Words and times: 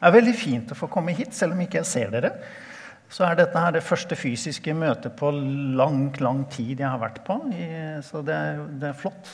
Det 0.00 0.08
er 0.08 0.16
veldig 0.16 0.32
fint 0.32 0.70
å 0.72 0.78
få 0.78 0.88
komme 0.88 1.12
hit, 1.12 1.34
selv 1.36 1.52
om 1.52 1.60
ikke 1.60 1.82
jeg 1.82 1.88
ser 1.90 2.12
dere. 2.14 2.32
Så 3.12 3.26
er 3.26 3.36
dette 3.36 3.60
her 3.60 3.74
det 3.74 3.84
første 3.84 4.16
fysiske 4.16 4.72
møtet 4.72 5.12
på 5.18 5.28
lang, 5.76 6.06
lang 6.22 6.44
tid 6.48 6.80
jeg 6.80 6.88
har 6.88 7.00
vært 7.02 7.20
på. 7.26 7.36
Så 8.06 8.22
det 8.24 8.36
er, 8.36 8.62
det 8.80 8.88
er 8.92 8.96
flott. 8.96 9.32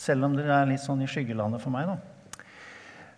Selv 0.00 0.28
om 0.28 0.36
dere 0.38 0.62
er 0.62 0.70
litt 0.70 0.84
sånn 0.84 1.02
i 1.04 1.08
skyggelandet 1.10 1.60
for 1.60 1.74
meg, 1.74 1.90
da. 1.90 1.98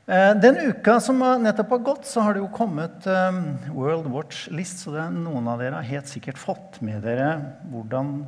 Eh, 0.08 0.32
den 0.40 0.56
uka 0.70 0.96
som 1.04 1.20
nettopp 1.44 1.74
har 1.76 1.82
gått, 1.84 2.06
så 2.08 2.24
har 2.24 2.34
det 2.34 2.40
jo 2.40 2.50
kommet 2.54 3.04
um, 3.06 3.42
World 3.76 4.08
Watch 4.08 4.46
List. 4.48 4.80
Så 4.86 4.94
noen 5.12 5.50
av 5.52 5.60
dere 5.60 5.76
har 5.76 5.90
helt 5.90 6.08
sikkert 6.08 6.40
fått 6.40 6.80
med 6.82 7.02
dere 7.04 7.34
hvordan 7.68 8.22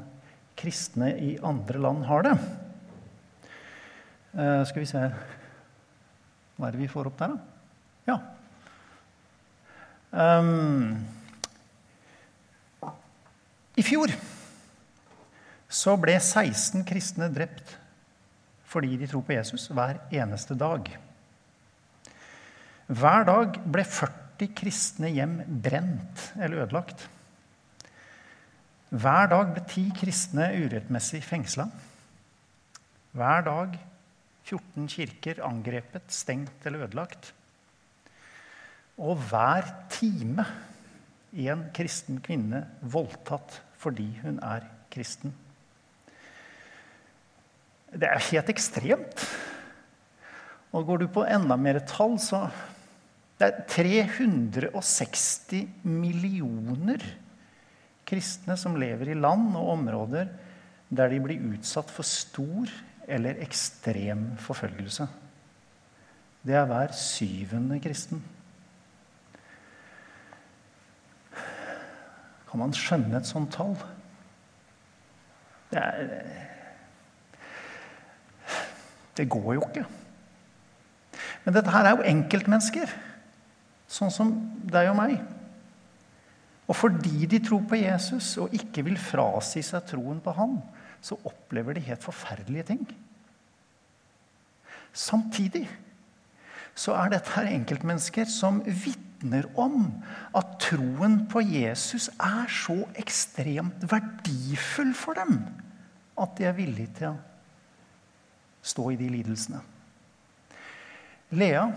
kristne 0.60 1.14
i 1.16 1.38
andre 1.40 1.80
land 1.80 2.04
har 2.04 2.26
det. 2.28 2.34
Uh, 4.36 4.60
skal 4.68 4.84
vi 4.84 4.90
se 4.90 5.06
Hva 6.60 6.68
er 6.68 6.76
det 6.76 6.84
vi 6.84 6.90
får 6.92 7.08
opp 7.08 7.16
der, 7.18 7.32
da? 7.32 7.59
Ja. 8.08 8.16
Um, 10.10 10.96
I 13.78 13.84
fjor 13.86 14.10
så 15.70 15.94
ble 16.02 16.16
16 16.18 16.82
kristne 16.88 17.28
drept 17.30 17.76
fordi 18.70 18.96
de 18.98 19.06
tror 19.10 19.22
på 19.26 19.34
Jesus 19.34 19.68
hver 19.74 19.98
eneste 20.14 20.54
dag. 20.58 20.86
Hver 22.90 23.24
dag 23.26 23.56
ble 23.66 23.82
40 23.86 24.50
kristne 24.58 25.10
hjem 25.10 25.40
brent 25.62 26.28
eller 26.38 26.64
ødelagt. 26.64 27.06
Hver 28.90 29.30
dag 29.30 29.50
ble 29.54 29.64
ti 29.70 29.84
kristne 29.94 30.48
urettmessig 30.58 31.22
fengsla. 31.26 31.66
Hver 33.14 33.44
dag 33.46 33.76
14 34.46 34.88
kirker 34.90 35.42
angrepet, 35.46 36.06
stengt 36.14 36.66
eller 36.66 36.86
ødelagt. 36.86 37.32
Og 38.98 39.20
hver 39.30 39.68
time 39.92 40.44
en 41.30 41.68
kristen 41.76 42.18
kvinne 42.24 42.64
voldtatt 42.82 43.60
fordi 43.80 44.08
hun 44.24 44.40
er 44.42 44.66
kristen. 44.92 45.32
Det 47.90 48.06
er 48.06 48.26
helt 48.30 48.50
ekstremt. 48.52 49.24
Og 50.70 50.86
går 50.86 51.02
du 51.02 51.08
på 51.10 51.24
enda 51.26 51.56
mer 51.58 51.80
tall, 51.86 52.18
så 52.18 52.48
Det 53.40 53.46
er 53.48 53.64
360 53.72 55.62
millioner 55.88 57.00
kristne 58.04 58.52
som 58.60 58.76
lever 58.76 59.08
i 59.08 59.16
land 59.16 59.54
og 59.56 59.70
områder 59.78 60.28
der 60.90 61.08
de 61.08 61.20
blir 61.24 61.40
utsatt 61.54 61.88
for 61.88 62.04
stor 62.04 62.68
eller 63.08 63.40
ekstrem 63.40 64.36
forfølgelse. 64.44 65.06
Det 66.44 66.52
er 66.52 66.68
hver 66.68 66.92
syvende 66.92 67.80
kristen. 67.80 68.20
Kan 72.50 72.62
man 72.64 72.74
skjønne 72.74 73.20
et 73.20 73.28
sånt 73.28 73.52
tall? 73.54 73.76
Det 75.70 75.78
er 75.78 76.38
Det 79.16 79.28
går 79.28 79.54
jo 79.54 79.62
ikke. 79.66 79.84
Men 81.44 81.54
dette 81.54 81.72
her 81.72 81.84
er 81.84 81.96
jo 81.96 82.06
enkeltmennesker, 82.08 82.92
sånn 83.90 84.12
som 84.14 84.30
deg 84.70 84.88
og 84.88 84.96
meg. 84.96 85.18
Og 86.70 86.76
fordi 86.78 87.26
de 87.28 87.40
tror 87.42 87.64
på 87.68 87.80
Jesus 87.80 88.36
og 88.40 88.54
ikke 88.56 88.84
vil 88.86 88.96
frasi 89.02 89.62
seg 89.66 89.84
troen 89.90 90.22
på 90.22 90.32
Han, 90.38 90.60
så 91.02 91.18
opplever 91.26 91.76
de 91.76 91.84
helt 91.84 92.04
forferdelige 92.04 92.68
ting. 92.70 92.82
Samtidig 94.92 95.66
så 96.74 96.94
er 96.96 97.12
dette 97.12 97.34
her 97.34 97.50
enkeltmennesker 97.50 98.30
som 98.30 98.62
vitner 98.64 99.09
vitner 99.20 99.46
om 99.58 100.02
at 100.34 100.58
troen 100.60 101.26
på 101.28 101.42
Jesus 101.42 102.08
er 102.18 102.48
så 102.48 102.86
ekstremt 102.96 103.82
verdifull 103.84 104.94
for 104.94 105.14
dem 105.14 105.42
at 106.20 106.36
de 106.36 106.44
er 106.44 106.56
villige 106.56 106.94
til 106.98 107.12
å 107.12 107.18
stå 108.62 108.90
i 108.92 108.96
de 108.96 109.08
lidelsene. 109.08 109.60
Lea 111.32 111.68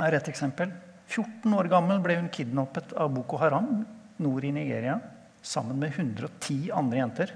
er 0.00 0.16
et 0.16 0.28
eksempel. 0.28 0.72
14 1.10 1.52
år 1.56 1.68
gammel 1.70 2.00
ble 2.02 2.18
hun 2.18 2.30
kidnappet 2.32 2.92
av 2.92 3.10
Boko 3.12 3.38
Haram 3.40 3.84
nord 4.20 4.44
i 4.44 4.52
Nigeria 4.52 4.98
sammen 5.42 5.78
med 5.80 5.94
110 5.96 6.70
andre 6.76 7.00
jenter. 7.00 7.32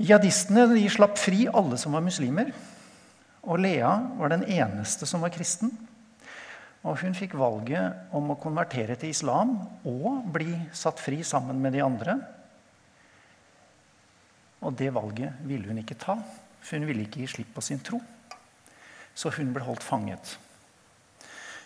Jihadistene 0.00 0.88
slapp 0.88 1.18
fri 1.20 1.46
alle 1.48 1.76
som 1.80 1.92
var 1.92 2.04
muslimer. 2.04 2.52
Og 3.40 3.60
Lea 3.60 3.92
var 4.18 4.32
den 4.32 4.44
eneste 4.44 5.08
som 5.08 5.22
var 5.24 5.32
kristen. 5.32 5.72
Og 6.80 6.96
hun 7.02 7.16
fikk 7.16 7.34
valget 7.36 8.14
om 8.16 8.32
å 8.32 8.38
konvertere 8.40 8.96
til 8.96 9.12
islam 9.12 9.52
og 9.88 10.30
bli 10.32 10.54
satt 10.72 11.00
fri 11.02 11.20
sammen 11.26 11.60
med 11.60 11.74
de 11.76 11.82
andre. 11.84 12.14
Og 14.64 14.72
det 14.76 14.88
valget 14.96 15.42
ville 15.48 15.68
hun 15.68 15.80
ikke 15.82 15.98
ta, 16.00 16.16
for 16.60 16.78
hun 16.78 16.88
ville 16.88 17.04
ikke 17.04 17.20
gi 17.22 17.28
slipp 17.34 17.52
på 17.56 17.64
sin 17.64 17.82
tro. 17.84 18.00
Så 19.12 19.32
hun 19.36 19.52
ble 19.52 19.64
holdt 19.66 19.84
fanget. 19.84 20.36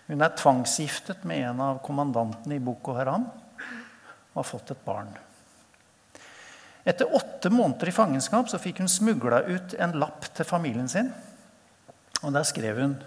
Hun 0.08 0.20
er 0.20 0.34
tvangsgiftet 0.36 1.22
med 1.28 1.46
en 1.48 1.62
av 1.64 1.78
kommandantene 1.84 2.58
i 2.58 2.62
Boko 2.62 2.96
Haram 2.98 3.28
og 4.34 4.40
har 4.40 4.48
fått 4.48 4.74
et 4.74 4.82
barn. 4.84 5.14
Etter 6.84 7.08
åtte 7.16 7.48
måneder 7.54 7.88
i 7.88 7.94
fangenskap 7.96 8.50
så 8.50 8.60
fikk 8.60 8.82
hun 8.82 8.90
smugla 8.92 9.40
ut 9.46 9.76
en 9.80 9.94
lapp 9.96 10.26
til 10.36 10.44
familien 10.44 10.90
sin. 10.90 11.08
Og 12.20 12.34
der 12.34 12.44
skrev 12.44 12.82
hun 12.82 12.98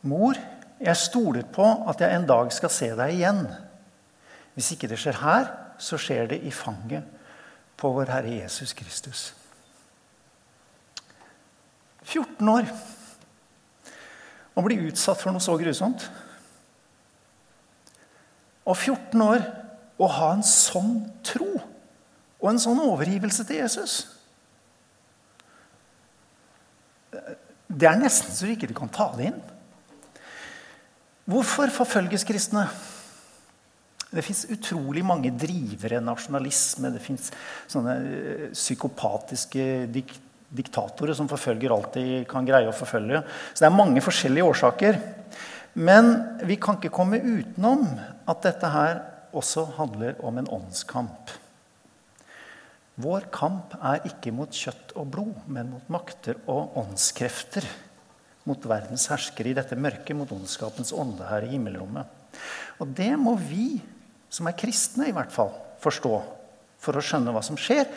Mor, 0.00 0.38
jeg 0.80 0.96
stoler 0.96 1.44
på 1.52 1.66
at 1.90 2.00
jeg 2.00 2.16
en 2.16 2.28
dag 2.28 2.52
skal 2.56 2.72
se 2.72 2.88
deg 2.96 3.18
igjen. 3.18 3.44
Hvis 4.56 4.72
ikke 4.74 4.88
det 4.90 4.98
skjer 5.00 5.20
her, 5.20 5.50
så 5.80 5.98
skjer 6.00 6.30
det 6.32 6.40
i 6.44 6.52
fanget 6.52 7.04
på 7.80 7.90
vår 7.92 8.12
Herre 8.12 8.32
Jesus 8.42 8.72
Kristus. 8.76 9.30
14 12.10 12.48
år 12.48 12.70
å 14.56 14.64
bli 14.64 14.80
utsatt 14.88 15.20
for 15.20 15.32
noe 15.32 15.44
så 15.44 15.54
grusomt. 15.60 16.08
Og 18.64 18.76
14 18.76 19.22
år 19.24 19.44
å 20.00 20.08
ha 20.08 20.32
en 20.34 20.44
sånn 20.46 20.96
tro 21.26 21.52
og 22.40 22.48
en 22.48 22.60
sånn 22.60 22.80
overgivelse 22.82 23.44
til 23.44 23.60
Jesus. 23.60 23.94
Det 27.68 27.88
er 27.88 28.00
nesten 28.00 28.32
så 28.32 28.48
du 28.48 28.54
ikke 28.54 28.72
kan 28.76 28.92
ta 28.92 29.10
det 29.16 29.30
inn. 29.30 29.40
Hvorfor 31.30 31.70
forfølges 31.72 32.24
kristne? 32.26 32.64
Det 34.10 34.24
fins 34.26 34.48
utrolig 34.50 35.04
mange 35.06 35.30
drivere, 35.38 36.00
nasjonalisme. 36.02 36.90
Det 36.90 37.02
fins 37.04 37.30
sånne 37.70 37.94
eh, 38.00 38.48
psykopatiske 38.56 39.68
dik 39.94 40.16
diktatorer 40.50 41.14
som 41.14 41.28
forfølger 41.30 41.70
alt 41.70 41.94
de 41.94 42.22
kan 42.26 42.46
greie 42.46 42.66
å 42.66 42.74
forfølge. 42.74 43.22
Så 43.52 43.62
det 43.62 43.68
er 43.68 43.76
mange 43.76 44.02
forskjellige 44.02 44.48
årsaker. 44.50 44.98
Men 45.78 46.10
vi 46.46 46.56
kan 46.58 46.80
ikke 46.80 46.90
komme 46.90 47.20
utenom 47.22 47.86
at 48.26 48.42
dette 48.48 48.72
her 48.72 48.98
også 49.36 49.68
handler 49.76 50.18
om 50.26 50.40
en 50.40 50.50
åndskamp. 50.58 51.30
Vår 53.00 53.28
kamp 53.32 53.76
er 53.78 54.02
ikke 54.10 54.32
mot 54.34 54.50
kjøtt 54.50 54.96
og 54.98 55.06
blod, 55.14 55.38
men 55.46 55.70
mot 55.70 55.86
makter 55.92 56.40
og 56.50 56.74
åndskrefter 56.82 57.64
mot 58.48 58.64
verdens 58.68 59.06
herskere 59.12 59.52
i 59.52 59.56
dette 59.56 59.76
mørket, 59.76 60.14
mot 60.16 60.30
ondskapens 60.32 60.94
ånde 60.96 61.26
her 61.28 61.44
i 61.44 61.52
himmelrommet. 61.52 62.08
Og 62.80 62.94
det 62.96 63.12
må 63.20 63.34
vi, 63.38 63.80
som 64.32 64.48
er 64.48 64.56
kristne, 64.58 65.10
i 65.10 65.14
hvert 65.16 65.32
fall 65.34 65.52
forstå 65.82 66.14
for 66.80 66.96
å 66.96 67.04
skjønne 67.04 67.34
hva 67.34 67.42
som 67.44 67.58
skjer, 67.60 67.88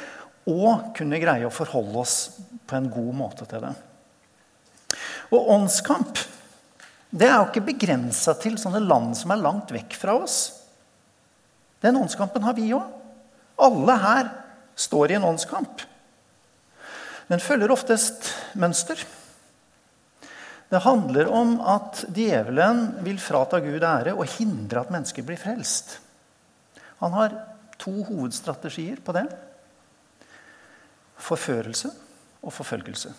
og 0.49 0.91
kunne 0.97 1.21
greie 1.21 1.47
å 1.47 1.53
forholde 1.53 2.01
oss 2.01 2.17
på 2.67 2.75
en 2.75 2.89
god 2.91 3.13
måte 3.15 3.47
til 3.47 3.63
det. 3.63 3.73
Og 5.33 5.51
åndskamp 5.55 6.19
det 7.13 7.27
er 7.29 7.35
jo 7.37 7.49
ikke 7.51 7.67
begrensa 7.67 8.33
til 8.41 8.55
sånne 8.57 8.81
land 8.81 9.13
som 9.19 9.31
er 9.33 9.41
langt 9.41 9.69
vekk 9.73 9.93
fra 10.01 10.15
oss. 10.17 10.37
Den 11.83 11.99
åndskampen 11.99 12.41
har 12.41 12.55
vi 12.57 12.71
òg. 12.73 12.87
Alle 13.61 13.97
her 14.01 14.31
står 14.73 15.13
i 15.13 15.17
en 15.19 15.27
åndskamp. 15.29 15.83
Den 17.29 17.43
følger 17.43 17.71
oftest 17.71 18.31
mønster. 18.57 18.97
Det 20.73 20.81
handler 20.81 21.27
om 21.29 21.59
at 21.69 21.99
djevelen 22.09 22.87
vil 23.05 23.19
frata 23.21 23.59
Gud 23.61 23.83
ære 23.85 24.15
og 24.17 24.25
hindre 24.39 24.81
at 24.81 24.93
mennesker 24.93 25.25
blir 25.25 25.37
frelst. 25.37 25.99
Han 26.97 27.13
har 27.13 27.35
to 27.77 27.91
hovedstrategier 28.07 28.97
på 29.05 29.13
det. 29.13 29.27
Forførelse 31.21 31.91
og 32.41 32.55
forfølgelse. 32.55 33.11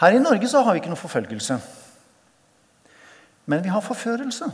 Her 0.00 0.16
i 0.16 0.22
Norge 0.22 0.48
så 0.48 0.62
har 0.64 0.72
vi 0.72 0.80
ikke 0.80 0.94
noe 0.94 1.02
forfølgelse. 1.02 1.58
Men 3.52 3.60
vi 3.66 3.74
har 3.74 3.84
forførelse. 3.84 4.48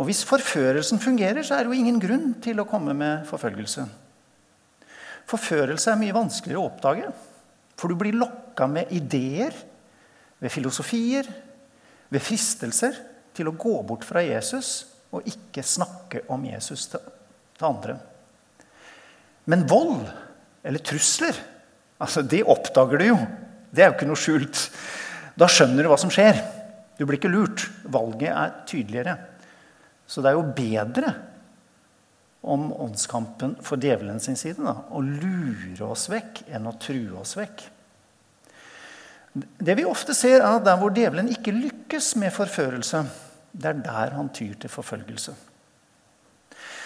Og 0.00 0.08
hvis 0.08 0.24
forførelsen 0.24 1.04
fungerer, 1.04 1.44
så 1.44 1.58
er 1.58 1.66
det 1.66 1.74
jo 1.74 1.82
ingen 1.82 2.00
grunn 2.00 2.32
til 2.42 2.64
å 2.64 2.66
komme 2.70 2.96
med 2.96 3.28
forfølgelse. 3.28 3.84
Forførelse 5.28 5.92
er 5.92 6.00
mye 6.00 6.16
vanskeligere 6.16 6.64
å 6.64 6.72
oppdage, 6.72 7.12
for 7.76 7.92
du 7.92 8.00
blir 8.00 8.16
lokka 8.16 8.66
med 8.72 8.88
ideer 8.94 9.52
ved 10.44 10.52
filosofier, 10.52 11.28
ved 12.12 12.22
fristelser 12.22 12.98
til 13.34 13.48
å 13.48 13.56
gå 13.56 13.78
bort 13.88 14.04
fra 14.04 14.22
Jesus 14.24 14.74
og 15.14 15.24
ikke 15.30 15.64
snakke 15.64 16.24
om 16.32 16.44
Jesus 16.44 16.88
til, 16.92 17.02
til 17.56 17.68
andre. 17.68 17.96
Men 19.48 19.64
vold 19.68 20.04
eller 20.64 20.84
trusler, 20.84 21.36
altså 22.00 22.24
det 22.28 22.44
oppdager 22.44 23.00
du 23.00 23.06
jo. 23.08 23.18
Det 23.74 23.82
er 23.82 23.90
jo 23.90 23.96
ikke 23.96 24.08
noe 24.08 24.20
skjult. 24.20 24.66
Da 25.34 25.48
skjønner 25.50 25.84
du 25.84 25.90
hva 25.90 25.98
som 26.00 26.12
skjer. 26.12 26.38
Du 26.98 27.04
blir 27.04 27.18
ikke 27.18 27.32
lurt. 27.32 27.64
Valget 27.90 28.30
er 28.30 28.58
tydeligere. 28.68 29.16
Så 30.06 30.22
det 30.22 30.30
er 30.30 30.38
jo 30.38 30.52
bedre 30.56 31.14
om 32.44 32.68
åndskampen 32.84 33.56
for 33.64 33.80
djevelen 33.80 34.20
sin 34.20 34.36
side 34.36 34.60
da, 34.60 34.76
å 34.92 35.00
lure 35.00 35.86
oss 35.88 36.10
vekk 36.12 36.42
enn 36.52 36.68
å 36.68 36.74
true 36.76 37.16
oss 37.22 37.38
vekk. 37.38 37.64
Det 39.34 39.74
vi 39.74 39.86
ofte 39.88 40.14
ser, 40.14 40.38
er 40.40 40.60
at 40.60 40.66
der 40.66 40.78
hvor 40.78 40.94
djevelen 40.94 41.32
ikke 41.32 41.54
lykkes 41.54 42.12
med 42.22 42.30
forførelse, 42.34 43.02
det 43.54 43.70
er 43.70 43.82
der 43.82 44.14
han 44.14 44.30
tyr 44.34 44.54
til 44.60 44.70
forfølgelse. 44.70 45.34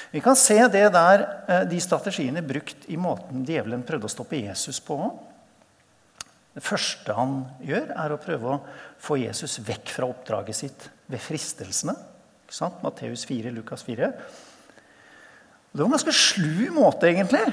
Vi 0.09 0.23
kan 0.25 0.37
se 0.41 0.57
det 0.73 0.87
der, 0.95 1.25
eh, 1.49 1.65
de 1.69 1.81
strategiene 1.81 2.43
brukt 2.43 2.87
i 2.89 2.97
måten 2.97 3.45
djevelen 3.45 3.85
prøvde 3.85 4.09
å 4.09 4.13
stoppe 4.13 4.41
Jesus 4.41 4.81
på. 4.81 4.97
Det 6.55 6.65
første 6.65 7.13
han 7.15 7.43
gjør, 7.61 7.93
er 7.93 8.13
å 8.13 8.21
prøve 8.21 8.55
å 8.55 8.61
få 8.99 9.21
Jesus 9.21 9.59
vekk 9.61 9.93
fra 9.93 10.09
oppdraget 10.09 10.57
sitt 10.57 10.89
ved 11.07 11.21
fristelsene. 11.21 11.95
Matteus 12.83 13.27
4, 13.29 13.53
Lukas 13.53 13.85
4. 13.85 14.09
Det 15.69 15.83
var 15.83 15.85
en 15.85 15.99
ganske 15.99 16.17
slu 16.17 16.71
måte, 16.73 17.11
egentlig. 17.11 17.45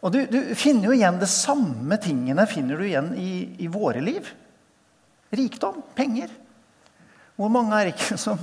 Og 0.00 0.12
du, 0.14 0.20
du, 0.30 0.38
finner 0.56 0.88
jo 0.88 0.96
igjen 0.96 1.18
det 1.20 1.28
samme 1.28 1.98
tingene 2.00 2.46
finner 2.48 2.80
du 2.80 2.86
igjen 2.86 3.10
i, 3.20 3.32
i 3.60 3.68
våre 3.72 4.00
liv. 4.04 4.28
Rikdom, 5.36 5.82
penger. 5.94 6.32
Hvor 7.36 7.52
mange 7.52 7.76
er 7.76 7.92
ikke 7.92 8.18
som 8.20 8.40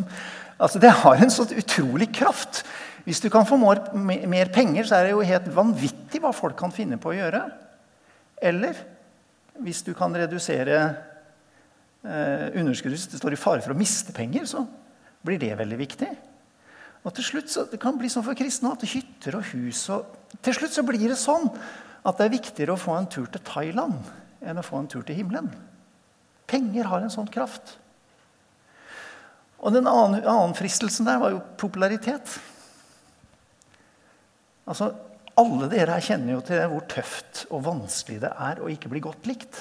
Altså, 0.58 0.80
Det 0.82 0.90
har 0.90 1.20
en 1.22 1.30
så 1.30 1.44
utrolig 1.54 2.08
kraft. 2.18 2.64
Hvis 3.06 3.20
du 3.22 3.30
kan 3.30 3.46
få 3.46 3.60
mer, 3.62 3.84
mer, 3.94 4.50
penger, 4.50 4.88
så 4.90 4.96
er 4.98 5.04
det 5.06 5.12
jo 5.12 5.28
helt 5.30 5.52
vanvittig 5.54 6.22
hva 6.24 6.32
folk 6.34 6.58
kan 6.58 6.74
finne 6.74 6.98
på 6.98 7.12
å 7.12 7.14
gjøre. 7.14 7.44
Eller 8.42 8.80
hvis 9.62 9.84
du 9.86 9.94
kan 9.98 10.18
redusere 10.18 10.80
eh, 10.82 12.48
underskuddet 12.58 12.98
hvis 12.98 13.06
det 13.14 13.22
står 13.22 13.38
i 13.38 13.40
fare 13.40 13.62
for 13.62 13.76
å 13.76 13.78
miste 13.78 14.16
penger, 14.18 14.50
så 14.50 14.66
blir 15.22 15.38
det 15.46 15.54
veldig 15.62 15.80
viktig. 15.80 16.10
Og 17.08 17.16
til 17.16 17.24
slutt 17.24 17.52
så, 17.52 17.66
Det 17.72 17.80
kan 17.80 17.98
bli 18.00 18.12
sånn 18.12 18.26
for 18.26 18.38
kristne 18.38 18.74
at 18.76 18.84
hytter 18.84 19.40
og 19.40 19.48
hus 19.54 19.86
og 19.96 20.38
Til 20.44 20.58
slutt 20.58 20.76
så 20.76 20.84
blir 20.86 21.08
det 21.08 21.20
sånn 21.20 21.48
at 22.08 22.20
det 22.20 22.28
er 22.28 22.36
viktigere 22.36 22.76
å 22.76 22.80
få 22.80 22.94
en 22.96 23.08
tur 23.12 23.26
til 23.32 23.44
Thailand 23.48 23.96
enn 24.44 24.60
å 24.60 24.64
få 24.64 24.78
en 24.80 24.88
tur 24.88 25.02
til 25.04 25.18
himmelen. 25.18 25.50
Penger 26.48 26.88
har 26.88 27.04
en 27.04 27.12
sånn 27.12 27.28
kraft. 27.28 27.74
Og 29.60 29.74
den 29.76 29.90
annen, 29.90 30.22
annen 30.22 30.56
fristelsen 30.56 31.10
der 31.10 31.20
var 31.20 31.34
jo 31.34 31.42
popularitet. 31.60 32.38
Altså, 34.70 34.94
Alle 35.38 35.68
dere 35.70 35.98
her 35.98 36.06
kjenner 36.06 36.38
jo 36.38 36.44
til 36.48 36.64
hvor 36.72 36.86
tøft 36.90 37.44
og 37.52 37.66
vanskelig 37.66 38.22
det 38.24 38.32
er 38.32 38.62
å 38.62 38.70
ikke 38.72 38.94
bli 38.94 39.04
godt 39.04 39.28
likt. 39.30 39.60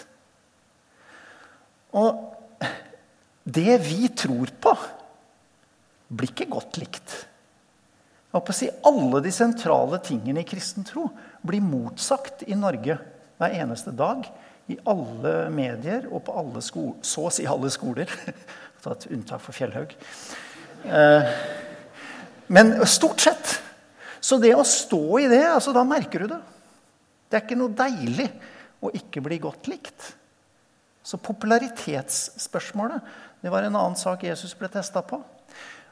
Og 1.99 2.23
det 3.59 3.75
vi 3.83 4.07
tror 4.15 4.55
på, 4.63 4.77
blir 6.15 6.31
ikke 6.31 6.49
godt 6.53 6.79
likt. 6.81 7.17
Si, 8.53 8.69
alle 8.85 9.21
de 9.25 9.33
sentrale 9.33 9.99
tingene 10.05 10.43
i 10.43 10.49
kristen 10.49 10.85
tro 10.85 11.07
blir 11.47 11.65
motsagt 11.65 12.43
i 12.47 12.57
Norge 12.59 12.99
hver 13.39 13.55
eneste 13.63 13.95
dag. 13.97 14.27
I 14.67 14.77
alle 14.91 15.47
medier 15.55 16.09
og 16.11 16.25
på 16.27 16.35
alle 16.37 16.61
skoler, 16.65 16.99
så 17.07 17.29
å 17.29 17.33
si 17.33 17.47
alle 17.47 17.71
skoler. 17.71 18.11
Ta 18.83 18.97
et 18.97 19.07
unntak 19.15 19.43
for 19.45 19.57
Fjellhaug. 19.57 19.95
Eh, 20.85 21.31
men 22.53 22.75
stort 22.87 23.23
sett. 23.23 23.55
Så 24.21 24.41
det 24.43 24.53
å 24.59 24.67
stå 24.67 25.21
i 25.23 25.31
det, 25.31 25.45
altså, 25.47 25.73
da 25.75 25.85
merker 25.87 26.25
du 26.25 26.35
det. 26.35 26.43
Det 27.31 27.39
er 27.39 27.47
ikke 27.47 27.59
noe 27.59 27.75
deilig 27.79 28.29
å 28.83 28.91
ikke 28.95 29.23
bli 29.25 29.39
godt 29.43 29.71
likt. 29.71 30.13
Så 31.07 31.19
popularitetsspørsmålet 31.23 33.15
det 33.43 33.53
var 33.55 33.67
en 33.67 33.79
annen 33.79 33.99
sak 33.99 34.25
Jesus 34.27 34.55
ble 34.59 34.71
testa 34.73 35.03
på. 35.07 35.21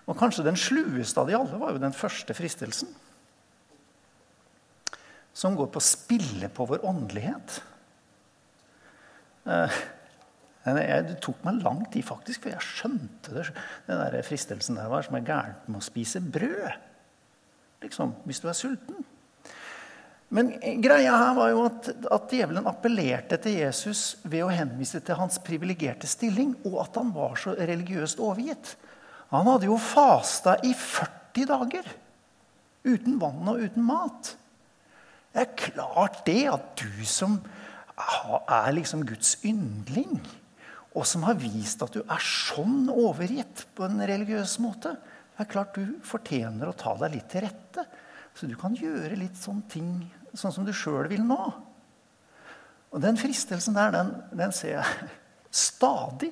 Og 0.04 0.18
kanskje 0.18 0.44
den 0.44 0.58
slueste 0.60 1.20
av 1.20 1.30
de 1.30 1.36
alle 1.38 1.60
var 1.60 1.72
jo 1.72 1.82
den 1.82 1.96
første 1.96 2.36
fristelsen. 2.36 2.90
Som 5.34 5.56
går 5.58 5.70
på 5.72 5.80
å 5.80 5.84
spille 5.84 6.50
på 6.52 6.66
vår 6.68 6.84
åndelighet. 6.86 7.56
Eh, 9.50 9.80
det 10.64 11.18
tok 11.24 11.42
meg 11.44 11.60
lang 11.64 11.82
tid, 11.92 12.04
faktisk, 12.08 12.44
før 12.44 12.54
jeg 12.54 12.68
skjønte 12.68 13.34
det. 13.34 13.48
Den 13.88 14.00
der 14.00 14.24
fristelsen 14.24 14.78
der 14.80 14.92
var 14.92 15.04
som 15.04 15.18
er 15.18 15.26
gærent 15.26 15.66
med 15.68 15.80
å 15.80 15.84
spise 15.84 16.22
brød. 16.24 16.78
Liksom, 17.84 18.14
hvis 18.24 18.40
du 18.40 18.48
er 18.48 18.56
sulten. 18.56 19.02
Men 20.34 20.54
greia 20.82 21.12
her 21.20 21.34
var 21.36 21.50
jo 21.52 21.66
at, 21.68 21.90
at 22.16 22.32
djevelen 22.32 22.66
appellerte 22.66 23.36
til 23.44 23.58
Jesus 23.60 24.16
ved 24.24 24.46
å 24.46 24.52
henvise 24.52 25.02
til 25.04 25.18
hans 25.18 25.36
privilegerte 25.44 26.08
stilling, 26.10 26.56
og 26.64 26.80
at 26.86 26.96
han 26.98 27.12
var 27.14 27.36
så 27.38 27.52
religiøst 27.58 28.22
overgitt. 28.24 28.74
Han 29.32 29.48
hadde 29.48 29.68
jo 29.70 29.78
fasta 29.80 30.58
i 30.66 30.74
40 30.76 31.48
dager. 31.50 31.88
Uten 32.84 33.18
vann 33.20 33.48
og 33.48 33.62
uten 33.64 33.86
mat. 33.86 34.34
Det 35.34 35.42
er 35.42 35.58
klart 35.58 36.22
det 36.28 36.44
at 36.52 36.74
du 36.78 37.04
som 37.08 37.40
er 37.94 38.70
liksom 38.74 39.04
Guds 39.06 39.36
yndling, 39.46 40.18
og 40.94 41.06
som 41.06 41.24
har 41.26 41.38
vist 41.40 41.82
at 41.82 41.94
du 41.94 42.04
er 42.04 42.22
sånn 42.22 42.86
overgitt 42.92 43.64
på 43.74 43.86
en 43.86 44.02
religiøs 44.06 44.60
måte, 44.62 44.94
det 45.34 45.42
er 45.42 45.50
klart 45.50 45.74
du 45.74 45.96
fortjener 46.06 46.70
å 46.70 46.76
ta 46.78 46.92
deg 47.00 47.16
litt 47.16 47.26
til 47.32 47.42
rette. 47.42 47.82
Så 48.34 48.46
du 48.46 48.54
kan 48.58 48.76
gjøre 48.78 49.18
litt 49.18 49.38
sånne 49.38 49.66
ting 49.70 49.90
sånn 50.34 50.54
som 50.54 50.66
du 50.66 50.70
sjøl 50.74 51.08
vil 51.10 51.24
nå. 51.26 51.40
Og 52.94 53.02
den 53.02 53.18
fristelsen 53.18 53.74
der, 53.74 53.90
den, 53.94 54.12
den 54.38 54.54
ser 54.54 54.76
jeg 54.76 55.10
stadig 55.66 56.30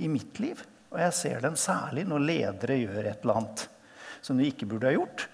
i 0.00 0.08
mitt 0.08 0.40
liv. 0.40 0.62
Og 0.92 1.00
jeg 1.02 1.16
ser 1.16 1.42
den 1.44 1.58
særlig 1.60 2.06
når 2.08 2.24
ledere 2.24 2.78
gjør 2.80 3.02
et 3.10 3.24
eller 3.24 3.42
annet 3.42 3.68
som 4.24 4.38
de 4.38 4.48
ikke 4.48 4.66
burde 4.68 4.88
ha 4.88 4.94
gjort. 4.96 5.26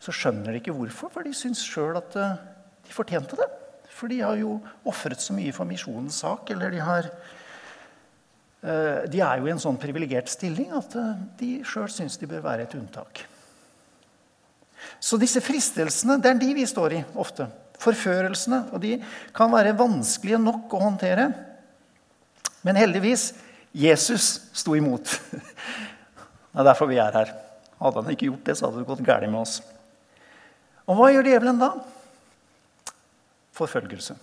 Så 0.00 0.14
skjønner 0.16 0.52
de 0.52 0.60
ikke 0.62 0.74
hvorfor, 0.74 1.12
for 1.12 1.26
de 1.26 1.34
syns 1.36 1.62
sjøl 1.66 1.98
at 1.98 2.16
eh, 2.16 2.38
de 2.86 2.94
fortjente 2.94 3.36
det. 3.38 3.48
For 3.92 4.08
de 4.08 4.22
har 4.22 4.38
jo 4.40 4.56
ofret 4.88 5.20
så 5.20 5.34
mye 5.36 5.52
for 5.52 5.68
misjonens 5.68 6.22
sak. 6.22 6.48
Eller 6.54 6.72
de 6.72 6.80
har 6.84 7.10
eh, 7.10 9.02
De 9.12 9.20
er 9.20 9.40
jo 9.42 9.50
i 9.50 9.52
en 9.52 9.60
sånn 9.60 9.80
privilegert 9.80 10.32
stilling 10.32 10.72
at 10.78 10.96
eh, 10.96 11.26
de 11.42 11.50
sjøl 11.68 11.90
syns 11.92 12.16
de 12.20 12.30
bør 12.30 12.46
være 12.46 12.64
et 12.68 12.78
unntak. 12.78 13.26
Så 15.00 15.18
disse 15.20 15.42
fristelsene, 15.44 16.16
det 16.22 16.32
er 16.32 16.40
de 16.40 16.54
vi 16.56 16.64
står 16.68 16.96
i 16.96 17.04
ofte. 17.20 17.50
Forførelsene. 17.80 18.62
Og 18.72 18.80
de 18.80 18.96
kan 19.36 19.52
være 19.52 19.76
vanskelige 19.76 20.40
nok 20.40 20.72
å 20.76 20.84
håndtere. 20.86 21.28
Men 22.64 22.80
heldigvis 22.80 23.30
Jesus 23.72 24.40
sto 24.52 24.74
imot. 24.74 25.06
Det 26.50 26.58
er 26.58 26.66
derfor 26.66 26.90
vi 26.90 26.98
er 26.98 27.14
her. 27.14 27.28
Hadde 27.80 28.02
han 28.02 28.10
ikke 28.12 28.26
gjort 28.26 28.48
det, 28.48 28.56
så 28.58 28.66
hadde 28.66 28.80
det 28.82 28.88
gått 28.88 29.04
galt 29.06 29.30
med 29.30 29.38
oss. 29.38 29.60
Og 30.90 30.98
hva 30.98 31.12
gjør 31.14 31.28
djevelen 31.30 31.60
da? 31.62 31.68
Forfølgelse. 33.54 34.16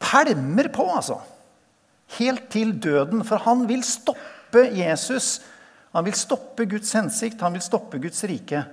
Pælmer 0.00 0.70
på, 0.72 0.86
altså. 0.94 1.18
Helt 2.16 2.48
til 2.50 2.72
døden. 2.80 3.20
For 3.28 3.44
han 3.44 3.66
vil 3.68 3.84
stoppe 3.84 4.64
Jesus. 4.72 5.42
Han 5.92 6.08
vil 6.08 6.16
stoppe 6.18 6.66
Guds 6.66 6.90
hensikt, 6.96 7.44
han 7.44 7.54
vil 7.54 7.62
stoppe 7.62 8.00
Guds 8.02 8.24
rike. 8.26 8.64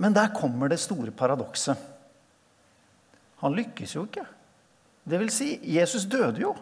Men 0.00 0.14
der 0.16 0.32
kommer 0.34 0.70
det 0.72 0.80
store 0.80 1.12
paradokset. 1.14 1.76
Han 3.42 3.58
lykkes 3.58 3.92
jo 3.96 4.06
ikke. 4.06 4.24
Det 5.04 5.20
vil 5.20 5.34
si, 5.34 5.58
Jesus 5.76 6.06
døde 6.08 6.40
jo. 6.40 6.54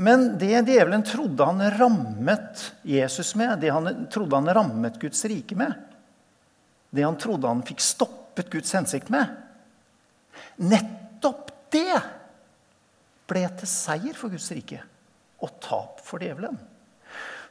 Men 0.00 0.38
det 0.40 0.54
djevelen 0.64 1.02
trodde 1.04 1.44
han 1.44 1.60
rammet 1.76 2.70
Jesus 2.88 3.34
med, 3.36 3.58
det 3.60 3.68
han 3.68 4.06
trodde 4.12 4.38
han 4.38 4.48
rammet 4.54 4.96
Guds 5.00 5.20
rike 5.28 5.58
med, 5.58 5.74
det 6.90 7.04
han 7.04 7.18
trodde 7.20 7.50
han 7.50 7.60
fikk 7.68 7.84
stoppet 7.84 8.48
Guds 8.50 8.72
hensikt 8.74 9.12
med 9.12 9.28
Nettopp 10.56 11.52
det 11.70 12.00
ble 13.30 13.44
til 13.60 13.70
seier 13.70 14.16
for 14.16 14.32
Guds 14.32 14.48
rike 14.56 14.80
og 15.40 15.52
tap 15.62 16.00
for 16.04 16.22
djevelen. 16.22 16.56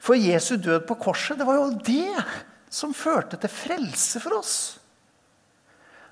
For 0.01 0.17
Jesu 0.17 0.55
død 0.57 0.83
på 0.89 0.97
korset, 0.99 1.37
det 1.39 1.47
var 1.47 1.59
jo 1.59 1.71
det 1.85 2.25
som 2.73 2.97
førte 2.97 3.39
til 3.39 3.51
frelse 3.51 4.21
for 4.21 4.39
oss. 4.41 4.55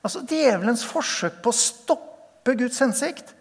Altså 0.06 0.24
Djevelens 0.30 0.86
forsøk 0.88 1.42
på 1.44 1.52
å 1.52 1.62
stoppe 1.66 2.56
Guds 2.58 2.80
hensikt 2.84 3.34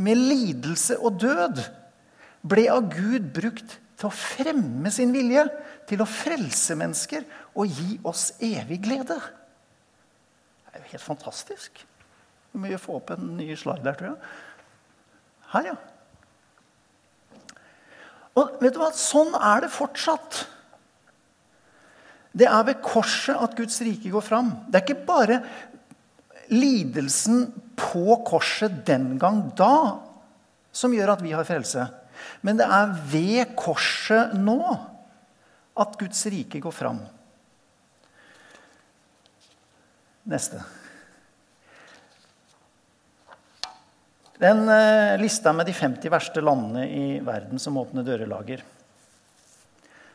med 0.00 0.18
lidelse 0.18 0.96
og 1.02 1.18
død 1.22 1.60
ble 2.44 2.66
av 2.72 2.90
Gud 2.92 3.30
brukt 3.34 3.78
til 3.94 4.08
å 4.08 4.14
fremme 4.14 4.92
sin 4.92 5.14
vilje, 5.14 5.46
til 5.88 6.02
å 6.02 6.08
frelse 6.08 6.76
mennesker 6.78 7.24
og 7.54 7.72
gi 7.72 7.98
oss 8.08 8.30
evig 8.42 8.80
glede. 8.84 9.16
Det 9.18 10.74
er 10.74 10.84
jo 10.84 10.92
helt 10.94 11.06
fantastisk. 11.06 11.84
Vi 12.52 12.60
må 12.62 12.70
jo 12.70 12.80
få 12.80 12.98
opp 13.00 13.12
en 13.14 13.34
ny 13.38 13.50
slide 13.58 13.84
der, 13.84 13.96
tror 13.98 14.12
jeg. 14.12 14.32
Her, 15.54 15.70
ja. 15.72 15.76
Og 18.34 18.56
vet 18.62 18.74
du 18.74 18.80
hva? 18.82 18.90
Sånn 18.98 19.34
er 19.38 19.64
det 19.64 19.70
fortsatt. 19.74 20.44
Det 22.34 22.48
er 22.50 22.64
ved 22.66 22.80
korset 22.82 23.38
at 23.38 23.54
Guds 23.54 23.78
rike 23.86 24.10
går 24.10 24.24
fram. 24.26 24.50
Det 24.66 24.80
er 24.80 24.86
ikke 24.88 25.06
bare 25.06 25.38
lidelsen 26.50 27.46
på 27.78 28.18
korset 28.26 28.82
den 28.86 29.14
gang 29.22 29.46
da 29.56 30.00
som 30.74 30.94
gjør 30.94 31.14
at 31.14 31.22
vi 31.22 31.34
har 31.34 31.46
frelse. 31.46 31.86
Men 32.44 32.60
det 32.60 32.68
er 32.68 32.94
ved 33.10 33.54
korset 33.58 34.34
nå 34.38 34.58
at 35.74 35.98
Guds 36.00 36.22
rike 36.30 36.60
går 36.62 36.74
fram. 36.74 37.02
Neste. 40.30 40.62
Den 44.40 44.64
eh, 44.68 45.16
lista 45.20 45.52
med 45.54 45.68
de 45.68 45.74
50 45.76 46.10
verste 46.10 46.42
landene 46.42 46.86
i 46.88 47.06
verden 47.24 47.60
som 47.62 47.76
åpner 47.78 48.06
dørelager, 48.06 48.64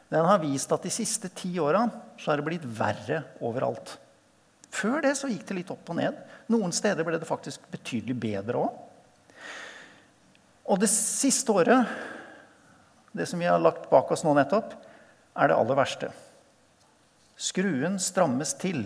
den 0.10 0.26
har 0.26 0.42
vist 0.42 0.72
at 0.74 0.86
de 0.86 0.92
siste 0.92 1.30
ti 1.38 1.52
åra 1.62 1.84
har 1.86 2.40
det 2.40 2.46
blitt 2.46 2.66
verre 2.66 3.22
overalt. 3.46 3.94
Før 4.74 5.04
det 5.06 5.16
så 5.18 5.30
gikk 5.30 5.46
det 5.50 5.58
litt 5.60 5.74
opp 5.74 5.92
og 5.94 6.00
ned. 6.00 6.18
Noen 6.50 6.74
steder 6.74 7.06
ble 7.06 7.20
det 7.22 7.30
faktisk 7.30 7.62
betydelig 7.70 8.16
bedre 8.18 8.64
òg. 8.66 8.80
Og 10.70 10.78
det 10.78 10.90
siste 10.94 11.54
året, 11.54 11.90
det 13.18 13.26
som 13.26 13.42
vi 13.42 13.50
har 13.50 13.62
lagt 13.62 13.90
bak 13.90 14.12
oss 14.14 14.24
nå 14.26 14.36
nettopp, 14.38 14.76
er 15.40 15.50
det 15.50 15.58
aller 15.58 15.78
verste. 15.78 16.12
Skruen 17.40 17.98
strammes 18.02 18.54
til. 18.60 18.84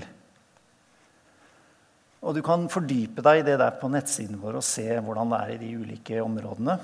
Og 2.24 2.38
du 2.38 2.40
kan 2.46 2.70
fordype 2.72 3.24
deg 3.25 3.42
i 3.42 3.46
det 3.50 3.58
der 3.60 3.75
på 3.82 3.90
nettsiden 3.92 4.40
vår 4.40 4.62
og 4.62 4.66
se 4.66 4.86
hvordan 5.04 5.34
det 5.34 5.40
er 5.42 5.54
i 5.56 5.60
de 5.60 5.72
ulike 5.82 6.22
områdene. 6.24 6.78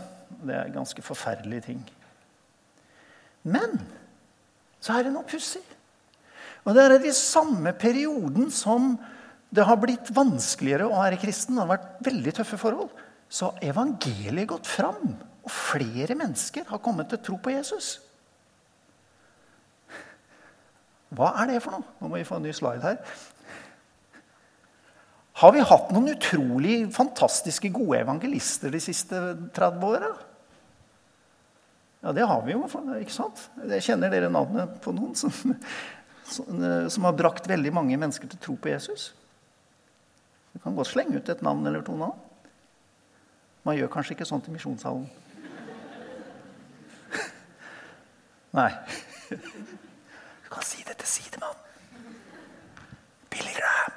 Det 0.43 0.55
er 0.57 0.73
ganske 0.73 1.03
forferdelige 1.05 1.69
ting. 1.69 1.83
Men 3.47 3.79
så 4.83 4.97
er 4.97 5.07
det 5.07 5.13
noe 5.13 5.27
pussig. 5.27 5.63
Og 6.67 6.75
det 6.75 6.83
er 6.83 7.07
i 7.07 7.15
samme 7.15 7.71
perioden 7.79 8.49
som 8.51 8.97
det 9.49 9.63
har 9.65 9.79
blitt 9.81 10.11
vanskeligere 10.13 10.89
å 10.89 10.99
være 10.99 11.21
kristen. 11.21 11.55
Det 11.55 11.63
har 11.63 11.71
vært 11.71 12.03
veldig 12.05 12.33
tøffe 12.41 12.59
forhold. 12.59 12.91
Så 13.29 13.49
har 13.49 13.65
evangeliet 13.71 14.49
gått 14.49 14.67
fram, 14.67 15.01
og 15.45 15.51
flere 15.53 16.17
mennesker 16.17 16.65
har 16.69 16.81
kommet 16.83 17.11
til 17.11 17.21
tro 17.23 17.37
på 17.41 17.53
Jesus. 17.53 17.97
Hva 21.15 21.33
er 21.41 21.49
det 21.49 21.61
for 21.63 21.73
noe? 21.73 21.85
Nå 21.99 22.09
må 22.09 22.19
vi 22.19 22.27
få 22.27 22.37
en 22.37 22.45
ny 22.45 22.53
slide 22.53 22.85
her. 22.85 22.97
Har 25.39 25.53
vi 25.55 25.63
hatt 25.63 25.93
noen 25.95 26.11
utrolig 26.11 26.81
fantastiske 26.91 27.71
gode 27.71 28.01
evangelister 28.01 28.73
de 28.73 28.81
siste 28.83 29.21
30 29.55 29.85
åra? 29.87 30.09
Ja, 32.03 32.11
det 32.15 32.27
har 32.27 32.43
vi 32.45 32.53
jo. 32.53 32.65
ikke 32.99 33.15
sant? 33.15 33.45
Jeg 33.71 33.85
kjenner 33.87 34.11
dere 34.11 34.31
navnet 34.31 34.77
på 34.83 34.93
noen 34.95 35.15
som, 35.19 35.31
som, 36.27 37.07
har 37.07 37.17
brakt 37.17 37.47
veldig 37.49 37.73
mange 37.75 37.97
mennesker 37.99 38.31
til 38.31 38.41
tro 38.43 38.55
på 38.59 38.71
Jesus. 38.71 39.09
Du 40.53 40.59
kan 40.63 40.75
godt 40.75 40.91
slenge 40.91 41.19
ut 41.19 41.31
et 41.31 41.43
navn 41.45 41.67
eller 41.67 41.83
to 41.87 41.95
nå. 41.99 42.11
Man 43.67 43.77
gjør 43.77 43.91
kanskje 43.93 44.15
ikke 44.15 44.27
sånt 44.27 44.47
i 44.47 44.53
misjonshallen. 44.55 45.07
Nei. 48.59 48.71
Du 50.49 50.55
kan 50.55 50.65
si 50.65 50.79
det 50.81 50.95
til 50.97 51.05
sidemann. 51.05 51.57
Billy 53.29 53.51
Graham. 53.53 53.93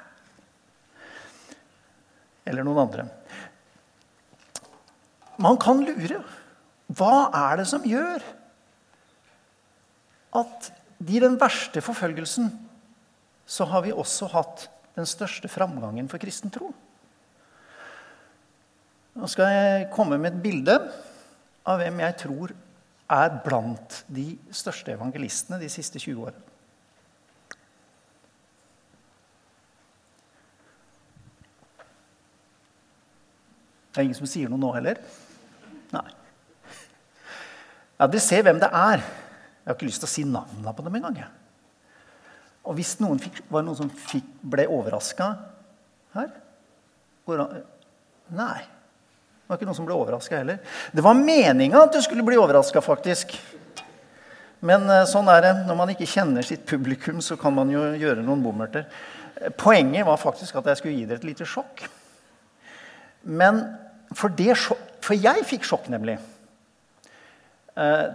Eller 2.45 2.67
noen 2.67 2.81
andre. 2.83 3.07
Man 5.41 5.57
kan 5.57 5.81
lure. 5.81 6.19
Hva 6.93 7.15
er 7.33 7.57
det 7.57 7.65
som 7.71 7.85
gjør 7.89 8.21
at 10.37 10.69
i 11.03 11.19
den 11.23 11.39
verste 11.41 11.81
forfølgelsen 11.83 12.51
så 13.49 13.65
har 13.73 13.83
vi 13.87 13.91
også 13.91 14.29
hatt 14.31 14.67
den 14.93 15.09
største 15.09 15.49
framgangen 15.49 16.05
for 16.11 16.21
kristen 16.21 16.53
tro? 16.53 16.69
Nå 19.13 19.29
skal 19.29 19.51
jeg 19.53 19.89
komme 19.93 20.17
med 20.17 20.33
et 20.33 20.41
bilde 20.41 20.77
av 21.69 21.77
hvem 21.79 22.01
jeg 22.01 22.17
tror 22.23 22.53
er 23.13 23.35
blant 23.45 23.99
de 24.11 24.31
største 24.55 24.95
evangelistene 24.95 25.59
de 25.61 25.69
siste 25.69 26.01
20 26.01 26.25
årene. 26.25 26.49
Det 33.93 34.01
er 34.01 34.07
ingen 34.07 34.17
som 34.17 34.29
sier 34.29 34.49
noe 34.49 34.57
nå 34.57 34.71
heller? 34.73 34.97
Nei. 35.93 36.07
Ja, 37.99 38.07
Dere 38.07 38.23
ser 38.25 38.41
hvem 38.47 38.57
det 38.57 38.71
er. 38.73 39.03
Jeg 39.05 39.69
har 39.69 39.77
ikke 39.77 39.87
lyst 39.91 40.01
til 40.01 40.09
å 40.09 40.13
si 40.15 40.23
navnene 40.25 40.73
på 40.73 40.85
dem 40.87 40.97
engang. 40.97 41.19
Og 42.65 42.79
hvis 42.79 42.95
noen 43.03 43.21
fikk, 43.21 43.43
var 43.51 43.61
det 43.61 43.69
noen 43.69 43.81
som 43.83 43.91
fikk, 43.93 44.25
ble 44.41 44.65
overraska 44.71 45.29
her 46.17 46.33
Nei. 48.33 48.63
Det 49.43 49.51
var 49.51 49.59
ikke 49.59 49.67
noen 49.67 49.77
som 49.77 49.87
ble 49.87 49.97
overraska 49.99 50.37
heller. 50.39 50.59
Det 50.95 51.03
var 51.03 51.17
meninga 51.19 51.81
at 51.83 51.93
du 51.93 51.99
skulle 52.01 52.23
bli 52.23 52.37
overraska, 52.39 52.79
faktisk. 52.81 53.35
Men 54.63 54.87
eh, 54.87 55.03
sånn 55.09 55.27
er 55.27 55.41
det. 55.43 55.51
Når 55.67 55.77
man 55.77 55.91
ikke 55.91 56.07
kjenner 56.07 56.45
sitt 56.47 56.63
publikum, 56.69 57.19
så 57.21 57.35
kan 57.39 57.55
man 57.55 57.71
jo 57.73 57.81
gjøre 57.99 58.23
noen 58.23 58.43
bommerter. 58.45 58.87
Poenget 59.59 60.07
var 60.07 60.21
faktisk 60.21 60.55
at 60.61 60.69
jeg 60.71 60.79
skulle 60.79 60.95
gi 60.95 61.07
dere 61.09 61.19
et 61.19 61.27
lite 61.27 61.47
sjokk. 61.49 61.83
Men 63.27 63.59
for, 64.15 64.31
det, 64.31 64.55
for 65.03 65.17
jeg 65.17 65.43
fikk 65.49 65.67
sjokk, 65.67 65.89
nemlig. 65.91 66.15
Eh, 67.75 68.05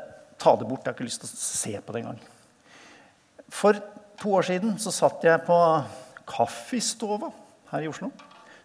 ta 0.40 0.54
det 0.56 0.68
bort. 0.68 0.86
Jeg 0.86 0.92
har 0.92 0.96
ikke 0.96 1.08
lyst 1.08 1.26
til 1.26 1.28
å 1.28 1.42
se 1.42 1.74
på 1.76 1.92
det 1.92 2.02
engang. 2.04 2.22
For 3.52 3.76
to 4.20 4.32
år 4.38 4.48
siden 4.48 4.78
så 4.80 4.92
satt 4.94 5.28
jeg 5.28 5.44
på 5.44 5.58
Kaffistova 6.28 7.30
her 7.72 7.84
i 7.84 7.92
Oslo 7.92 8.10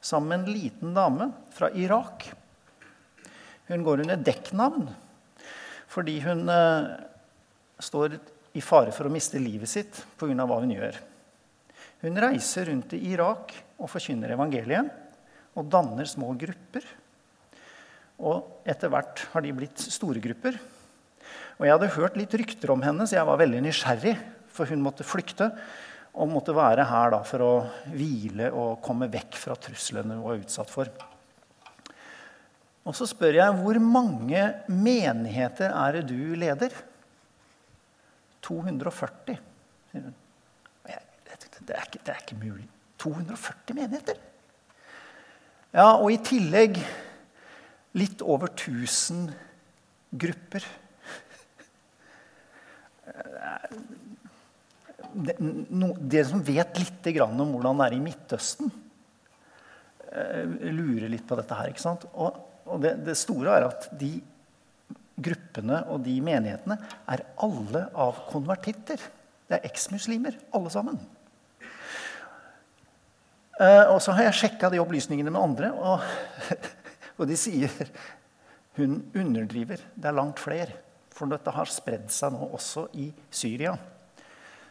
sammen 0.04 0.30
med 0.30 0.40
en 0.40 0.56
liten 0.56 0.96
dame 0.96 1.30
fra 1.56 1.70
Irak. 1.80 2.26
Hun 3.74 3.86
går 3.86 4.06
under 4.06 4.22
dekknavn 4.22 4.92
fordi 5.94 6.16
hun 6.24 6.48
eh, 6.50 6.94
står 7.82 8.16
i 8.58 8.62
fare 8.66 8.94
for 8.94 9.06
å 9.06 9.14
miste 9.14 9.42
livet 9.42 9.70
sitt 9.70 10.00
pga. 10.18 10.46
hva 10.46 10.58
hun 10.62 10.74
gjør. 10.74 10.98
Hun 12.02 12.18
reiser 12.22 12.70
rundt 12.72 12.96
i 12.98 13.02
Irak 13.14 13.54
og 13.78 13.92
forkynner 13.92 14.34
evangeliet 14.34 14.90
og 15.54 15.70
danner 15.70 16.10
små 16.10 16.32
grupper. 16.40 16.86
Og 18.26 18.66
etter 18.66 18.90
hvert 18.90 19.26
har 19.34 19.46
de 19.46 19.54
blitt 19.54 19.86
store 19.86 20.22
grupper. 20.24 20.58
Og 21.60 21.66
Jeg 21.68 21.76
hadde 21.76 21.94
hørt 21.94 22.18
litt 22.18 22.34
rykter 22.34 22.74
om 22.74 22.82
henne, 22.82 23.06
så 23.06 23.20
jeg 23.20 23.30
var 23.30 23.42
veldig 23.42 23.62
nysgjerrig. 23.68 24.18
For 24.54 24.70
hun 24.70 24.82
måtte 24.86 25.06
flykte 25.06 25.52
og 26.14 26.30
måtte 26.30 26.54
være 26.54 26.86
her 26.90 27.16
for 27.26 27.46
å 27.46 27.54
hvile 27.94 28.52
og 28.54 28.82
komme 28.86 29.10
vekk 29.14 29.38
fra 29.38 29.58
truslene 29.58 30.18
hun 30.18 30.26
var 30.26 30.42
utsatt 30.42 30.74
for. 30.74 30.90
Og 32.84 32.96
så 32.98 33.08
spør 33.08 33.38
jeg 33.40 33.60
hvor 33.62 33.80
mange 33.80 34.42
menigheter 34.68 35.72
er 35.72 36.00
det 36.00 36.08
du 36.12 36.36
leder? 36.36 36.76
240, 38.44 39.40
sier 39.92 40.04
hun. 40.10 40.20
Det 41.64 41.76
er, 41.78 41.86
ikke, 41.88 42.00
det 42.04 42.12
er 42.12 42.20
ikke 42.20 42.36
mulig. 42.42 42.66
240 43.00 43.76
menigheter? 43.78 44.18
Ja, 45.74 45.94
og 45.96 46.12
i 46.12 46.20
tillegg 46.22 46.78
litt 47.98 48.22
over 48.26 48.52
1000 48.52 49.30
grupper. 50.20 50.66
Dere 55.14 56.26
som 56.28 56.44
vet 56.46 56.82
litt 56.82 57.10
om 57.24 57.56
hvordan 57.56 57.80
det 57.80 57.88
er 57.88 57.96
i 57.96 58.04
Midtøsten, 58.04 58.72
eh, 60.12 60.44
lurer 60.74 61.10
litt 61.10 61.26
på 61.28 61.38
dette 61.40 61.58
her. 61.58 61.72
ikke 61.72 61.86
sant? 61.86 62.06
Og 62.14 62.43
og 62.74 62.84
det, 62.84 62.96
det, 63.06 63.16
store 63.20 63.58
er 63.58 63.68
at 63.68 63.90
de 64.00 64.16
gruppene 65.24 65.84
og 65.94 66.02
de 66.06 66.16
menighetene 66.26 66.78
er 67.14 67.26
alle 67.46 67.86
av 67.94 68.24
konvertitter. 68.32 69.02
Det 69.48 69.60
er 69.60 69.68
eksmuslimer, 69.70 70.40
alle 70.56 70.72
sammen. 70.74 70.98
Eh, 73.62 73.86
og 73.94 74.00
så 74.02 74.16
har 74.18 74.30
jeg 74.30 74.40
sjekka 74.42 74.72
de 74.74 74.82
opplysningene 74.82 75.32
med 75.34 75.42
andre, 75.42 75.70
og, 75.78 76.02
og 77.20 77.30
de 77.30 77.38
sier 77.38 77.70
hun 78.80 79.04
underdriver. 79.14 79.84
Det 79.94 80.10
er 80.10 80.18
langt 80.18 80.42
flere. 80.42 80.80
For 81.14 81.30
dette 81.30 81.54
har 81.54 81.70
spredd 81.70 82.10
seg 82.10 82.34
nå 82.34 82.48
også 82.58 82.88
i 82.98 83.12
Syria. 83.30 83.76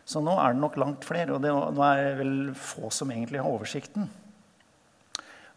Så 0.02 0.18
nå 0.18 0.34
er 0.42 0.54
det 0.54 0.62
nok 0.64 0.78
langt 0.82 1.06
flere, 1.06 1.36
og 1.36 1.44
det, 1.44 1.52
nå 1.52 1.84
er 1.86 2.02
det 2.02 2.16
vel 2.18 2.34
få 2.58 2.90
som 2.90 3.12
egentlig 3.14 3.38
har 3.38 3.50
oversikten. 3.52 4.10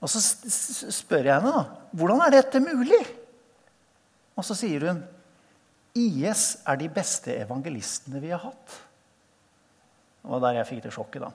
Og 0.03 0.11
så 0.11 0.21
spør 0.21 1.29
jeg 1.29 1.39
henne 1.39 1.53
da, 1.55 1.63
hvordan 1.95 2.23
er 2.25 2.35
dette 2.35 2.61
mulig. 2.63 3.01
Og 4.35 4.43
så 4.45 4.57
sier 4.57 4.89
hun 4.89 5.03
IS 5.95 6.57
er 6.67 6.79
de 6.81 6.89
beste 6.91 7.31
evangelistene 7.45 8.19
vi 8.19 8.33
har 8.33 8.43
hatt. 8.43 8.77
Det 10.19 10.33
var 10.33 10.41
der 10.43 10.59
jeg 10.59 10.69
fikk 10.71 10.83
det 10.83 10.93
sjokket, 10.95 11.23
da. 11.23 11.31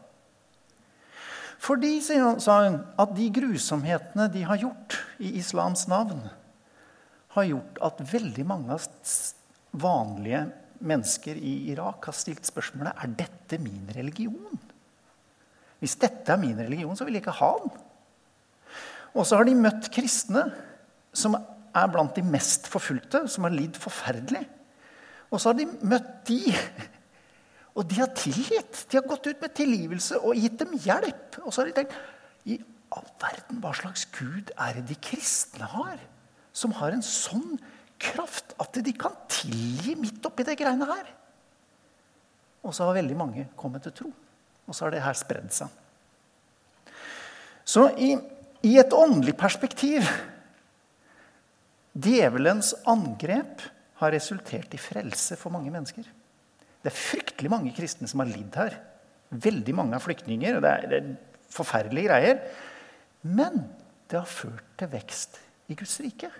Fordi, 1.60 1.92
sa 2.00 2.56
hun, 2.64 2.78
at 3.00 3.12
de 3.16 3.26
grusomhetene 3.36 4.26
de 4.32 4.44
har 4.48 4.60
gjort 4.60 4.96
i 5.20 5.34
islams 5.40 5.86
navn, 5.92 6.22
har 7.36 7.46
gjort 7.46 7.80
at 7.84 8.00
veldig 8.12 8.46
mange 8.48 8.76
vanlige 9.70 10.46
mennesker 10.80 11.36
i 11.36 11.52
Irak 11.70 12.08
har 12.08 12.16
stilt 12.16 12.48
spørsmålet 12.48 12.96
er 12.96 13.12
dette 13.20 13.60
min 13.62 13.92
religion. 13.94 14.56
Hvis 15.80 15.96
dette 16.00 16.32
er 16.32 16.40
min 16.40 16.58
religion, 16.58 16.96
så 16.96 17.06
vil 17.06 17.16
jeg 17.16 17.24
ikke 17.24 17.38
ha 17.38 17.52
den. 17.60 17.76
Og 19.14 19.26
så 19.26 19.38
har 19.38 19.48
de 19.48 19.56
møtt 19.58 19.90
kristne 19.92 20.46
som 21.16 21.34
er 21.36 21.90
blant 21.90 22.14
de 22.14 22.22
mest 22.26 22.68
forfulgte, 22.70 23.24
som 23.30 23.46
har 23.46 23.54
lidd 23.54 23.78
forferdelig. 23.78 24.44
Og 25.30 25.38
så 25.38 25.50
har 25.50 25.58
de 25.58 25.66
møtt 25.86 26.10
de, 26.30 26.54
og 27.78 27.86
de 27.90 28.00
har 28.00 28.10
tilgitt. 28.18 28.84
De 28.90 28.98
har 28.98 29.06
gått 29.06 29.28
ut 29.30 29.42
med 29.42 29.54
tilgivelse 29.56 30.18
og 30.18 30.38
gitt 30.38 30.58
dem 30.62 30.74
hjelp. 30.74 31.38
Og 31.44 31.52
så 31.52 31.62
har 31.62 31.70
de 31.70 31.76
tenkt 31.78 31.94
i 32.50 32.58
all 32.90 33.06
verden, 33.22 33.60
hva 33.62 33.70
slags 33.76 34.06
gud 34.16 34.50
er 34.58 34.78
det 34.78 34.88
de 34.90 34.96
kristne 35.02 35.68
har? 35.70 36.00
Som 36.52 36.74
har 36.80 36.94
en 36.94 37.04
sånn 37.06 37.60
kraft 38.00 38.56
at 38.60 38.80
de 38.82 38.94
kan 38.96 39.14
tilgi 39.30 39.94
midt 40.00 40.24
oppi 40.26 40.46
det 40.46 40.58
greiene 40.58 40.88
her. 40.88 41.12
Og 42.66 42.74
så 42.76 42.88
har 42.88 42.98
veldig 42.98 43.16
mange 43.16 43.46
kommet 43.56 43.84
til 43.86 43.94
tro. 43.96 44.10
Og 44.66 44.74
så 44.74 44.86
har 44.86 44.94
det 44.94 45.04
her 45.04 45.16
spredd 45.16 45.54
seg. 45.54 45.70
Så 47.64 47.86
i, 48.02 48.14
i 48.66 48.76
et 48.80 48.92
åndelig 48.92 49.36
perspektiv 49.40 50.06
Djevelens 52.00 52.70
angrep 52.88 53.64
har 54.00 54.12
resultert 54.14 54.72
i 54.76 54.80
frelse 54.80 55.36
for 55.36 55.52
mange 55.52 55.72
mennesker. 55.74 56.04
Det 56.80 56.88
er 56.88 56.96
fryktelig 56.96 57.50
mange 57.52 57.72
kristne 57.76 58.08
som 58.08 58.22
har 58.22 58.30
lidd 58.30 58.54
her. 58.56 58.76
Veldig 59.30 59.74
mange 59.76 59.98
er 59.98 60.04
flyktninger. 60.04 60.56
og 60.56 60.62
det 60.64 60.70
er, 60.70 60.86
det 60.86 61.00
er 61.00 61.50
forferdelige 61.50 62.08
greier. 62.08 62.38
Men 63.26 63.66
det 64.08 64.20
har 64.20 64.30
ført 64.30 64.64
til 64.78 64.92
vekst 64.94 65.40
i 65.68 65.76
Guds 65.78 65.98
rike. 66.00 66.30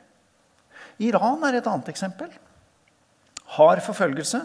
Iran 1.03 1.45
er 1.45 1.59
et 1.59 1.69
annet 1.69 1.91
eksempel. 1.93 2.31
Hard 3.57 3.83
forfølgelse. 3.85 4.45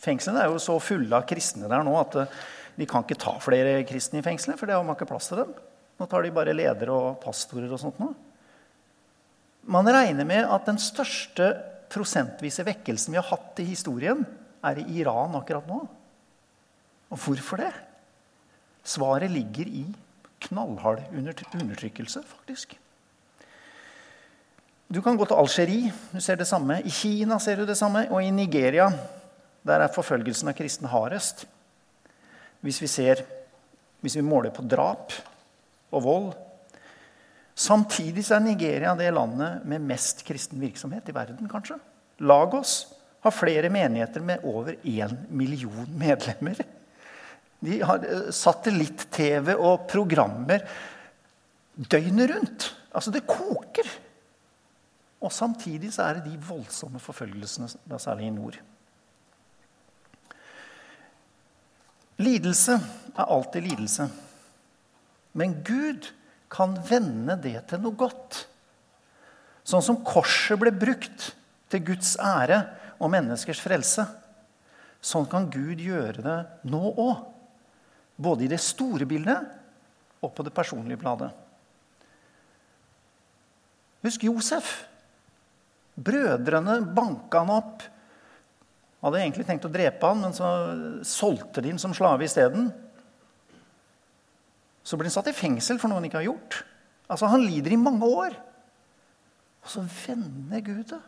Fengslene 0.00 0.44
er 0.44 0.52
jo 0.52 0.62
så 0.62 0.78
fulle 0.80 1.16
av 1.16 1.26
kristne 1.28 1.68
der 1.70 1.84
nå 1.84 1.94
at 1.98 2.16
eh, 2.20 2.34
de 2.76 2.86
kan 2.88 3.04
ikke 3.04 3.18
ta 3.18 3.32
flere 3.40 3.80
kristne 3.88 4.20
i 4.20 4.24
fengselet, 4.24 4.58
for 4.60 4.68
det 4.68 4.76
har 4.76 4.84
man 4.84 4.96
ikke 4.96 5.08
plass 5.08 5.30
til 5.30 5.40
dem. 5.40 5.54
Nå 5.96 6.06
tar 6.06 6.24
de 6.26 6.34
bare 6.34 6.54
ledere 6.56 6.92
og 6.92 7.20
pastorer 7.22 7.70
og 7.72 7.80
sånt 7.80 8.00
nå. 8.02 8.10
Man 9.66 9.88
regner 9.90 10.28
med 10.28 10.46
at 10.46 10.68
den 10.68 10.78
største 10.78 11.50
prosentvise 11.90 12.64
vekkelsen 12.66 13.14
vi 13.14 13.20
har 13.20 13.28
hatt 13.30 13.62
i 13.62 13.68
historien, 13.68 14.24
er 14.66 14.80
i 14.82 15.00
Iran 15.00 15.34
akkurat 15.38 15.66
nå. 15.70 15.80
Og 17.10 17.20
hvorfor 17.22 17.62
det? 17.62 17.70
Svaret 18.86 19.30
ligger 19.30 19.66
i 19.66 19.84
knallhard 20.46 21.02
undertrykkelse, 21.14 22.22
faktisk. 22.26 22.76
Du 24.86 25.00
kan 25.02 25.16
gå 25.18 25.26
til 25.26 25.38
Algerie. 25.38 25.92
Du 26.12 26.20
ser 26.22 26.38
det 26.38 26.46
samme. 26.46 26.78
I 26.86 26.90
Kina 26.94 27.40
ser 27.42 27.58
du 27.58 27.66
det 27.66 27.78
samme. 27.78 28.04
Og 28.10 28.22
i 28.22 28.30
Nigeria 28.30 28.86
der 29.66 29.82
er 29.82 29.90
forfølgelsen 29.90 30.52
av 30.52 30.54
kristne 30.54 30.90
hardest. 30.92 31.42
Hvis 32.62 32.78
vi, 32.82 32.86
ser, 32.90 33.24
hvis 34.00 34.14
vi 34.14 34.22
måler 34.22 34.54
på 34.54 34.62
drap 34.62 35.14
og 35.94 36.04
vold. 36.04 36.32
Samtidig 37.56 38.26
er 38.30 38.42
Nigeria 38.44 38.92
det 38.98 39.12
landet 39.16 39.64
med 39.64 39.84
mest 39.88 40.24
kristen 40.26 40.60
virksomhet 40.60 41.08
i 41.08 41.14
verden, 41.16 41.48
kanskje. 41.48 41.78
Lagos 42.20 42.82
har 43.24 43.34
flere 43.34 43.70
menigheter 43.72 44.24
med 44.24 44.44
over 44.44 44.76
én 44.84 45.14
million 45.30 45.88
medlemmer. 45.98 46.60
De 47.64 47.80
har 47.80 48.04
eh, 48.04 48.28
satellitt-TV 48.34 49.54
og 49.56 49.86
programmer 49.90 50.66
døgnet 51.76 52.30
rundt. 52.34 52.68
Altså, 52.92 53.12
det 53.12 53.26
koker. 53.28 53.88
Og 55.24 55.32
samtidig 55.32 55.94
så 55.94 56.06
er 56.06 56.18
det 56.18 56.30
de 56.30 56.46
voldsomme 56.48 57.00
forfølgelsene, 57.00 57.68
da 57.88 57.98
særlig 58.00 58.28
i 58.28 58.36
nord. 58.36 58.60
Lidelse 62.20 62.76
er 63.16 63.24
alltid 63.24 63.64
lidelse. 63.64 64.08
Men 65.36 65.58
Gud 65.66 66.08
kan 66.52 66.76
vende 66.88 67.36
det 67.42 67.58
til 67.70 67.82
noe 67.82 67.96
godt. 67.98 68.46
Sånn 69.66 69.84
som 69.84 70.02
korset 70.06 70.58
ble 70.60 70.72
brukt 70.72 71.32
til 71.72 71.82
Guds 71.84 72.14
ære 72.22 72.62
og 73.02 73.10
menneskers 73.12 73.60
frelse. 73.60 74.06
Sånn 75.02 75.26
kan 75.30 75.50
Gud 75.52 75.82
gjøre 75.82 76.22
det 76.24 76.38
nå 76.70 76.82
òg. 76.94 77.24
Både 78.16 78.46
i 78.46 78.50
det 78.50 78.62
store 78.64 79.04
bildet 79.08 79.50
og 80.24 80.32
på 80.32 80.46
det 80.46 80.54
personlige 80.56 81.02
bladet. 81.02 81.28
Husk 84.06 84.24
Josef. 84.24 84.70
Brødrene 85.96 86.78
banka 86.96 87.42
han 87.42 87.52
opp. 87.52 87.84
Hadde 89.04 89.20
egentlig 89.20 89.46
tenkt 89.48 89.66
å 89.68 89.72
drepe 89.72 90.08
han, 90.08 90.22
men 90.24 90.34
så 90.36 90.48
solgte 91.06 91.62
de 91.62 91.74
ham 91.74 91.80
som 91.80 91.94
slave 91.96 92.24
isteden. 92.24 92.70
Så 94.86 94.94
blir 94.94 95.10
han 95.10 95.16
satt 95.16 95.32
i 95.32 95.34
fengsel 95.34 95.80
for 95.82 95.90
noe 95.90 95.98
han 95.98 96.06
ikke 96.06 96.20
har 96.20 96.28
gjort. 96.28 96.60
Altså, 97.10 97.26
Han 97.26 97.42
lider 97.42 97.74
i 97.74 97.80
mange 97.80 98.06
år. 98.06 98.36
Og 99.66 99.70
så 99.70 99.82
vender 100.06 100.62
Gud 100.62 100.84
det. 100.92 101.02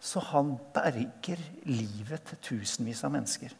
Så 0.00 0.20
han 0.20 0.54
berger 0.72 1.42
livet 1.68 2.22
til 2.24 2.38
tusenvis 2.40 3.04
av 3.04 3.12
mennesker. 3.12 3.52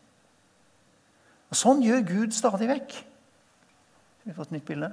Og 1.51 1.59
Sånn 1.59 1.83
gjør 1.85 2.07
Gud 2.09 2.33
stadig 2.33 2.71
vekk. 2.71 2.95
Skal 2.95 4.31
vi 4.31 4.37
få 4.37 4.47
et 4.47 4.55
nytt 4.57 4.65
bilde? 4.69 4.89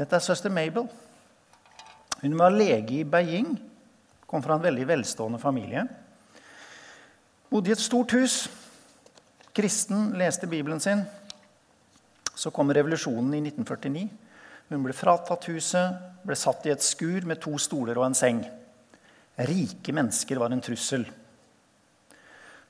Dette 0.00 0.16
er 0.16 0.24
søster 0.24 0.50
Mabel. 0.50 0.88
Hun 2.24 2.36
var 2.38 2.50
lege 2.50 3.00
i 3.00 3.06
Beijing. 3.06 3.54
Kom 4.26 4.42
fra 4.42 4.56
en 4.56 4.64
veldig 4.64 4.88
velstående 4.88 5.38
familie. 5.38 5.86
Bodde 7.50 7.70
i 7.70 7.76
et 7.76 7.82
stort 7.82 8.14
hus. 8.18 8.42
Kristen, 9.54 10.12
leste 10.18 10.50
Bibelen 10.50 10.82
sin. 10.82 11.04
Så 12.40 12.52
kom 12.54 12.72
revolusjonen 12.72 13.34
i 13.36 13.42
1949. 13.44 14.06
Hun 14.70 14.84
ble 14.86 14.96
fratatt 14.96 15.48
huset, 15.50 16.00
ble 16.24 16.36
satt 16.38 16.64
i 16.68 16.72
et 16.72 16.84
skur 16.84 17.26
med 17.28 17.42
to 17.42 17.52
stoler 17.60 17.98
og 18.00 18.06
en 18.06 18.16
seng. 18.16 18.40
Rike 19.50 19.92
mennesker 19.96 20.40
var 20.40 20.54
en 20.54 20.62
trussel. 20.64 21.04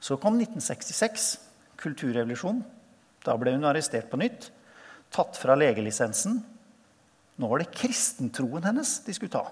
Så 0.01 0.17
kom 0.19 0.41
1966, 0.41 1.31
kulturrevolusjon. 1.79 2.65
Da 3.23 3.37
ble 3.39 3.55
hun 3.55 3.69
arrestert 3.69 4.09
på 4.11 4.19
nytt, 4.19 4.49
tatt 5.13 5.39
fra 5.39 5.55
legelisensen 5.59 6.41
nå 7.41 7.49
var 7.49 7.63
det 7.63 7.73
kristentroen 7.73 8.67
hennes 8.69 8.99
de 9.07 9.15
skulle 9.17 9.33
ta. 9.33 9.47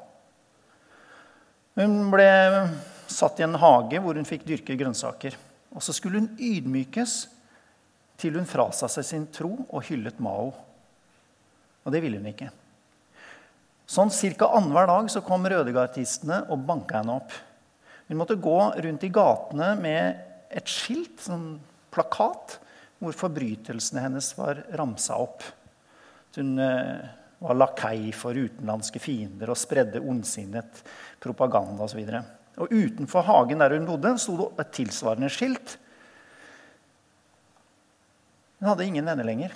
Hun 1.78 2.10
ble 2.12 2.28
satt 3.08 3.40
i 3.40 3.46
en 3.46 3.56
hage 3.56 4.00
hvor 4.04 4.18
hun 4.18 4.28
fikk 4.28 4.44
dyrke 4.44 4.76
grønnsaker. 4.76 5.36
Og 5.72 5.84
så 5.84 5.94
skulle 5.96 6.20
hun 6.20 6.34
ydmykes 6.36 7.14
til 8.18 8.38
hun 8.38 8.48
frasa 8.48 8.88
seg 8.90 9.06
sin 9.06 9.26
tro 9.34 9.52
og 9.68 9.84
hyllet 9.88 10.18
Mao. 10.22 10.50
Og 11.84 11.94
det 11.94 12.02
ville 12.04 12.18
hun 12.20 12.30
ikke. 12.32 12.50
Sånn 13.88 14.10
Ca. 14.12 14.50
annenhver 14.52 14.88
dag 14.90 15.06
så 15.08 15.22
kom 15.24 15.46
rødegardistene 15.48 16.42
og 16.52 16.64
banka 16.68 17.00
henne 17.00 17.14
opp. 17.22 17.32
Hun 18.08 18.18
måtte 18.20 18.36
gå 18.40 18.58
rundt 18.84 19.04
i 19.04 19.12
gatene 19.12 19.70
med 19.80 20.50
et 20.52 20.68
skilt, 20.68 21.22
sånn 21.24 21.54
plakat, 21.92 22.58
hvor 22.98 23.14
forbrytelsene 23.16 24.02
hennes 24.04 24.28
var 24.36 24.60
ramsa 24.76 25.16
opp. 25.22 25.44
Hun 26.36 26.58
eh, 26.60 27.08
var 27.38 27.56
lakei 27.56 28.10
for 28.16 28.36
utenlandske 28.36 29.00
fiender 29.02 29.52
og 29.52 29.58
spredde 29.58 30.02
ondsinnet 30.02 30.82
propaganda 31.22 31.86
osv. 31.86 32.00
Og, 32.02 32.64
og 32.64 32.72
utenfor 32.74 33.26
hagen 33.28 33.62
der 33.62 33.76
hun 33.76 33.88
bodde, 33.88 34.16
sto 34.20 34.36
det 34.40 34.66
et 34.66 34.74
tilsvarende 34.80 35.30
skilt. 35.32 35.78
Hun 38.58 38.70
hadde 38.72 38.86
ingen 38.88 39.06
venner 39.06 39.26
lenger. 39.26 39.54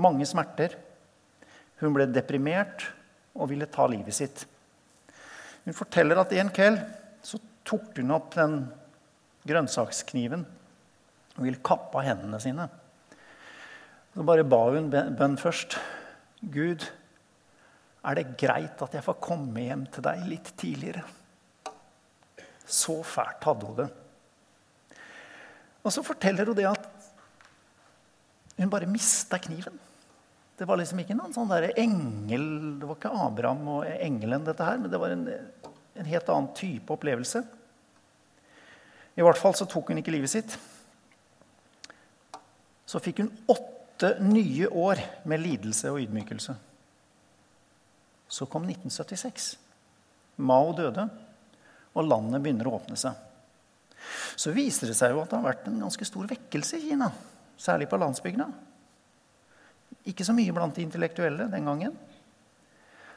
Mange 0.00 0.26
smerter. 0.28 0.76
Hun 1.80 1.94
ble 1.96 2.06
deprimert 2.12 2.84
og 3.32 3.48
ville 3.50 3.68
ta 3.70 3.86
livet 3.88 4.16
sitt. 4.16 4.44
Hun 5.64 5.76
forteller 5.76 6.20
at 6.20 6.34
en 6.36 6.50
kveld 6.52 6.80
så 7.24 7.40
tok 7.66 7.96
hun 8.00 8.12
opp 8.14 8.34
den 8.36 8.64
grønnsakskniven 9.48 10.44
og 11.36 11.44
ville 11.46 11.62
kappe 11.64 11.98
av 11.98 12.06
hendene 12.10 12.40
sine. 12.42 12.68
Så 14.12 14.26
bare 14.28 14.44
ba 14.44 14.60
hun 14.74 14.90
bønn 14.92 15.38
først. 15.40 15.78
Gud, 16.52 16.84
er 18.02 18.18
det 18.18 18.34
greit 18.36 18.82
at 18.84 18.96
jeg 18.98 19.06
får 19.06 19.20
komme 19.22 19.64
hjem 19.64 19.86
til 19.94 20.04
deg 20.04 20.26
litt 20.28 20.52
tidligere? 20.60 21.04
Så 22.66 22.98
fælt 23.06 23.46
hadde 23.48 23.68
hun 23.68 23.78
det. 23.78 23.88
Og 25.82 25.94
så 25.94 26.04
forteller 26.06 26.46
hun 26.46 26.58
det 26.58 26.68
at 26.70 26.86
hun 28.58 28.70
bare 28.70 28.90
mista 28.90 29.38
kniven. 29.42 29.78
Det 30.58 30.68
var 30.68 30.78
liksom 30.78 31.00
ikke 31.02 31.16
noen 31.16 31.32
sånn 31.34 31.48
der 31.50 31.72
engel 31.80 32.44
Det 32.78 32.86
var 32.86 32.98
ikke 32.98 33.14
Abraham 33.24 33.70
og 33.72 33.86
engelen, 33.88 34.44
dette 34.46 34.66
her, 34.66 34.78
men 34.78 34.92
det 34.92 35.00
var 35.00 35.14
en, 35.14 35.24
en 35.26 36.10
helt 36.12 36.28
annen 36.30 36.52
type 36.54 36.92
opplevelse. 36.94 37.42
I 39.18 39.24
hvert 39.24 39.40
fall 39.40 39.56
så 39.58 39.66
tok 39.68 39.90
hun 39.90 40.00
ikke 40.00 40.14
livet 40.14 40.32
sitt. 40.32 40.54
Så 42.86 43.00
fikk 43.02 43.24
hun 43.24 43.32
åtte 43.50 44.14
nye 44.24 44.68
år 44.68 45.00
med 45.28 45.42
lidelse 45.42 45.90
og 45.92 46.00
ydmykelse. 46.04 46.54
Så 48.32 48.48
kom 48.48 48.64
1976. 48.68 49.50
Mao 50.40 50.72
døde, 50.76 51.04
og 51.92 52.08
landet 52.08 52.40
begynner 52.44 52.70
å 52.70 52.78
åpne 52.78 52.96
seg. 52.96 53.18
Så 54.36 54.52
viser 54.54 54.90
det 54.90 54.96
seg 54.98 55.14
jo 55.14 55.22
at 55.22 55.30
det 55.30 55.38
har 55.38 55.48
vært 55.50 55.68
en 55.70 55.82
ganske 55.84 56.06
stor 56.08 56.28
vekkelse 56.30 56.78
i 56.78 56.90
Kina. 56.90 57.10
Særlig 57.60 57.88
på 57.90 58.00
landsbygda. 58.00 58.48
Ikke 60.10 60.26
så 60.26 60.34
mye 60.34 60.54
blant 60.54 60.74
de 60.76 60.84
intellektuelle 60.86 61.46
den 61.52 61.68
gangen. 61.68 61.98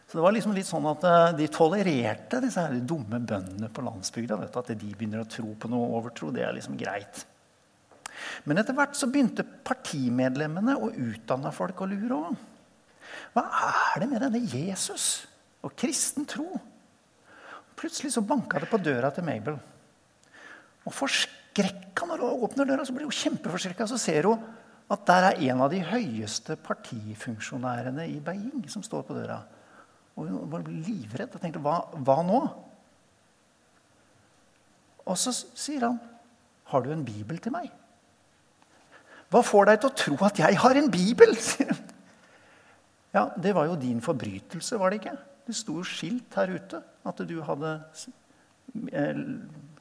Så 0.06 0.20
det 0.20 0.26
var 0.26 0.36
liksom 0.36 0.54
litt 0.54 0.70
sånn 0.70 0.86
at 0.86 1.06
eh, 1.10 1.32
De 1.40 1.48
tolererte 1.50 2.42
disse 2.44 2.62
her 2.62 2.76
dumme 2.78 3.18
bøndene 3.18 3.72
på 3.74 3.86
landsbygda. 3.86 4.38
At 4.46 4.70
de 4.70 4.92
begynner 4.92 5.24
å 5.24 5.30
tro 5.30 5.56
på 5.58 5.72
noe 5.72 5.90
overtro, 5.98 6.30
det 6.34 6.46
er 6.46 6.54
liksom 6.58 6.78
greit. 6.78 7.26
Men 8.46 8.62
etter 8.62 8.78
hvert 8.78 8.96
så 8.96 9.10
begynte 9.12 9.44
partimedlemmene 9.44 10.78
og 10.78 10.96
utdanna 10.96 11.52
folk 11.56 11.82
å 11.82 11.90
lure 11.90 12.20
òg. 12.30 12.44
Hva 13.36 13.44
er 13.50 14.04
det 14.04 14.10
med 14.12 14.24
denne 14.24 14.40
Jesus 14.40 15.26
og 15.66 15.74
kristen 15.78 16.28
tro? 16.30 16.48
Plutselig 17.76 18.14
så 18.16 18.24
banka 18.24 18.62
det 18.62 18.70
på 18.72 18.80
døra 18.80 19.10
til 19.12 19.26
Mabel. 19.28 19.58
Og 20.86 20.94
forskrekka 20.94 22.08
når 22.10 22.24
hun 22.24 22.46
åpner 22.46 22.70
døra, 22.70 22.86
så 22.86 22.94
blir 22.94 23.08
hun 23.08 23.16
kjempeforskrekka. 23.16 23.88
Så 23.90 24.00
ser 24.02 24.30
hun 24.30 24.44
at 24.92 25.06
der 25.08 25.30
er 25.32 25.40
en 25.50 25.64
av 25.66 25.72
de 25.74 25.82
høyeste 25.82 26.58
partifunksjonærene 26.62 28.06
i 28.12 28.20
Beijing 28.24 28.68
som 28.70 28.84
står 28.86 29.06
på 29.08 29.18
døra. 29.18 29.40
Og 30.16 30.30
hun 30.30 30.52
bare 30.52 30.68
blir 30.68 30.84
livredd 30.86 31.34
og 31.34 31.42
tenkte 31.42 31.64
hva, 31.64 31.80
hva 32.06 32.20
nå? 32.26 32.44
Og 35.06 35.18
så 35.20 35.34
sier 35.34 35.88
han, 35.88 36.00
'Har 36.66 36.82
du 36.82 36.92
en 36.92 37.06
bibel 37.06 37.38
til 37.38 37.52
meg?' 37.52 37.72
Hva 39.30 39.42
får 39.42 39.66
deg 39.66 39.80
til 39.82 39.90
å 39.90 39.98
tro 39.98 40.26
at 40.26 40.40
jeg 40.40 40.58
har 40.58 40.78
en 40.78 40.92
bibel? 40.92 41.36
Ja, 43.16 43.30
det 43.40 43.54
var 43.56 43.70
jo 43.70 43.78
din 43.80 44.02
forbrytelse, 44.04 44.76
var 44.76 44.90
det 44.92 45.00
ikke? 45.00 45.16
Det 45.48 45.56
sto 45.56 45.78
jo 45.80 45.86
skilt 45.88 46.36
her 46.36 46.52
ute 46.52 46.82
at 46.84 47.22
du 47.24 47.38
hadde 47.48 47.70
eh, 48.92 49.22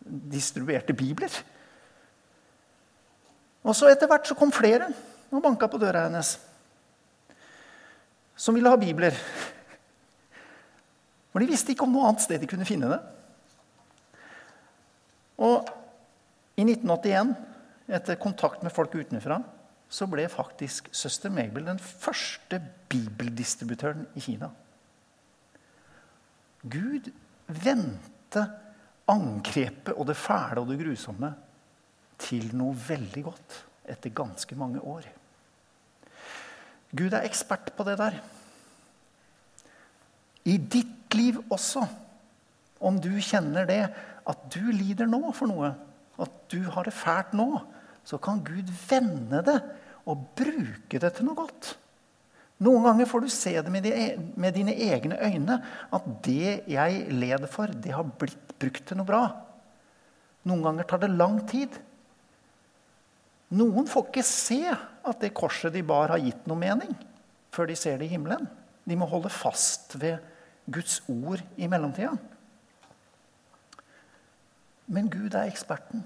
distribuerte 0.05 0.95
bibler. 0.97 1.33
Og 3.65 3.77
så 3.77 3.89
etter 3.89 4.11
hvert 4.11 4.29
så 4.29 4.37
kom 4.37 4.53
flere 4.53 4.91
og 5.33 5.43
banka 5.43 5.69
på 5.71 5.81
døra 5.81 6.07
hennes. 6.07 6.37
Som 8.37 8.57
ville 8.57 8.71
ha 8.71 8.79
bibler. 8.79 9.17
For 11.33 11.43
de 11.43 11.51
visste 11.51 11.73
ikke 11.73 11.87
om 11.87 11.95
noe 11.95 12.11
annet 12.11 12.23
sted 12.23 12.43
de 12.43 12.51
kunne 12.51 12.69
finne 12.69 12.91
det. 12.93 13.01
Og 15.43 15.67
i 16.55 16.63
1981, 16.63 17.33
etter 17.91 18.21
kontakt 18.21 18.63
med 18.63 18.73
folk 18.75 18.95
utenfra, 18.95 19.41
så 19.91 20.07
ble 20.11 20.27
faktisk 20.31 20.89
søster 20.95 21.33
Mabel 21.33 21.67
den 21.67 21.81
første 21.83 22.61
bibeldistributøren 22.91 24.07
i 24.15 24.23
Kina. 24.23 24.51
Gud 26.63 27.11
vendte 27.47 28.47
angrepet 29.11 29.93
og 29.95 30.09
det 30.09 30.17
fæle 30.17 30.63
og 30.63 30.71
det 30.71 30.79
grusomme 30.81 31.31
til 32.21 32.49
noe 32.57 32.77
veldig 32.79 33.25
godt 33.27 33.59
etter 33.91 34.15
ganske 34.17 34.57
mange 34.57 34.81
år. 34.81 35.07
Gud 36.95 37.13
er 37.13 37.27
ekspert 37.27 37.73
på 37.77 37.85
det 37.87 37.99
der. 38.01 38.17
I 40.45 40.57
ditt 40.57 41.17
liv 41.17 41.41
også. 41.53 41.85
Om 42.85 42.99
du 43.01 43.13
kjenner 43.23 43.67
det, 43.69 43.83
at 44.25 44.45
du 44.53 44.69
lider 44.73 45.09
nå 45.09 45.33
for 45.37 45.49
noe, 45.49 45.71
at 46.21 46.35
du 46.53 46.61
har 46.75 46.87
det 46.87 46.95
fælt 46.97 47.33
nå, 47.37 47.49
så 48.05 48.19
kan 48.21 48.43
Gud 48.45 48.69
vende 48.89 49.41
det 49.45 49.57
og 50.05 50.27
bruke 50.37 51.01
det 51.01 51.11
til 51.17 51.27
noe 51.29 51.39
godt. 51.39 51.75
Noen 52.65 52.87
ganger 52.87 53.09
får 53.11 53.25
du 53.25 53.33
se 53.33 53.53
det 53.61 53.73
med 53.73 54.55
dine 54.57 54.75
egne 54.87 55.19
øyne 55.21 55.59
at 55.93 56.05
det 56.25 56.65
jeg 56.71 57.01
led 57.13 57.45
for, 57.53 57.69
det 57.69 57.93
har 57.93 58.07
blitt 58.21 58.55
brukt 58.61 58.85
til 58.89 59.01
noe 59.01 59.09
bra. 59.09 59.25
Noen 60.49 60.65
ganger 60.65 60.89
tar 60.89 61.03
det 61.03 61.13
lang 61.13 61.41
tid. 61.51 61.77
Noen 63.55 63.89
får 63.91 64.09
ikke 64.09 64.27
se 64.27 64.63
at 64.71 65.21
det 65.21 65.35
korset 65.37 65.75
de 65.75 65.83
bar, 65.85 66.13
har 66.15 66.23
gitt 66.23 66.47
noe 66.49 66.61
mening 66.61 66.95
før 67.55 67.69
de 67.71 67.77
ser 67.79 68.01
det 68.01 68.09
i 68.09 68.15
himmelen. 68.15 68.49
De 68.85 68.97
må 68.99 69.07
holde 69.09 69.31
fast 69.33 69.95
ved 70.01 70.19
Guds 70.67 71.01
ord 71.13 71.43
i 71.61 71.69
mellomtida. 71.71 72.17
Men 74.91 75.09
Gud 75.13 75.33
er 75.33 75.49
eksperten 75.49 76.03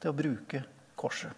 til 0.00 0.12
å 0.12 0.16
bruke 0.16 0.62
korset. 0.98 1.32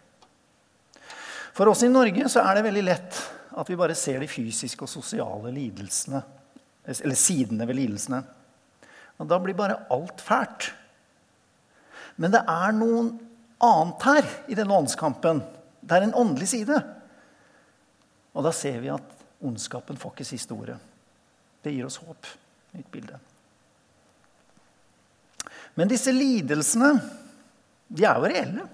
For 1.57 1.71
oss 1.71 1.83
i 1.83 1.91
Norge 1.91 2.29
så 2.31 2.45
er 2.45 2.59
det 2.59 2.67
veldig 2.69 2.85
lett 2.87 3.21
at 3.51 3.71
vi 3.71 3.79
bare 3.79 3.97
ser 3.99 4.21
de 4.23 4.29
fysiske 4.31 4.85
og 4.87 4.91
sosiale 4.91 5.53
lidelsene. 5.55 6.21
Eller 6.87 7.19
sidene 7.19 7.67
ved 7.69 7.79
lidelsene. 7.79 8.21
Og 9.21 9.29
da 9.29 9.39
blir 9.43 9.59
bare 9.59 9.83
alt 9.93 10.23
fælt. 10.25 10.71
Men 12.21 12.33
det 12.35 12.43
er 12.49 12.77
noen 12.77 13.13
annet 13.61 14.07
her 14.07 14.31
i 14.49 14.57
denne 14.59 14.77
åndskampen. 14.77 15.43
Det 15.81 15.97
er 15.97 16.07
en 16.07 16.17
åndelig 16.17 16.49
side. 16.53 16.79
Og 18.35 18.47
da 18.47 18.53
ser 18.55 18.79
vi 18.83 18.93
at 18.93 19.25
ondskapen 19.45 19.99
får 20.01 20.15
ikke 20.15 20.29
siste 20.29 20.57
ordet. 20.57 20.77
Det 21.65 21.73
gir 21.75 21.89
oss 21.89 22.01
håp. 22.05 22.29
Nytt 22.77 22.91
bilde. 22.93 23.19
Men 25.77 25.91
disse 25.91 26.13
lidelsene, 26.15 26.95
de 27.89 28.07
er 28.07 28.17
jo 28.17 28.31
reelle. 28.31 28.67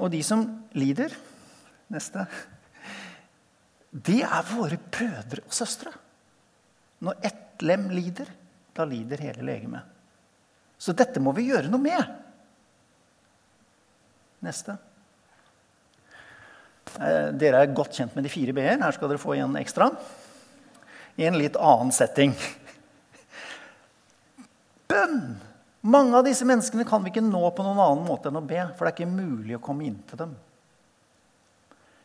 Og 0.00 0.10
de 0.10 0.22
som 0.26 0.42
lider 0.74 1.14
Neste. 1.92 2.24
Det 3.94 4.22
er 4.26 4.48
våre 4.48 4.78
brødre 4.78 5.44
og 5.46 5.54
søstre. 5.54 5.92
Når 7.04 7.20
ett 7.22 7.62
lem 7.62 7.86
lider, 7.94 8.30
da 8.74 8.86
lider 8.88 9.22
hele 9.22 9.44
legemet. 9.46 9.86
Så 10.78 10.92
dette 10.96 11.22
må 11.22 11.32
vi 11.36 11.46
gjøre 11.52 11.70
noe 11.70 11.80
med. 11.80 12.02
Neste. 14.44 14.74
Eh, 16.98 17.30
dere 17.38 17.62
er 17.62 17.74
godt 17.74 17.94
kjent 17.96 18.16
med 18.18 18.26
de 18.26 18.32
fire 18.32 18.54
b-er. 18.56 18.82
Her 18.82 18.96
skal 18.96 19.10
dere 19.10 19.22
få 19.22 19.36
en 19.38 19.56
ekstra. 19.62 19.88
I 21.14 21.28
en 21.28 21.38
litt 21.38 21.56
annen 21.56 21.94
setting. 21.94 22.34
Bønn! 24.90 25.20
Mange 25.84 26.16
av 26.16 26.24
disse 26.24 26.46
menneskene 26.48 26.86
kan 26.88 27.02
vi 27.04 27.12
ikke 27.12 27.22
nå 27.24 27.42
på 27.52 27.64
noen 27.64 27.80
annen 27.82 28.06
måte 28.08 28.30
enn 28.30 28.40
å 28.40 28.44
be. 28.44 28.60
For 28.74 28.84
det 28.84 28.92
er 28.92 28.98
ikke 28.98 29.14
mulig 29.14 29.58
å 29.58 29.62
komme 29.62 29.86
inn 29.86 30.00
til 30.08 30.20
dem. 30.24 30.34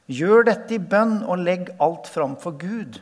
Gjør 0.10 0.48
dette 0.48 0.74
i 0.74 0.82
bønn 0.82 1.19
og 1.22 1.43
legg 1.43 1.69
alt 1.78 2.10
fram 2.10 2.34
for 2.41 2.58
Gud, 2.58 2.98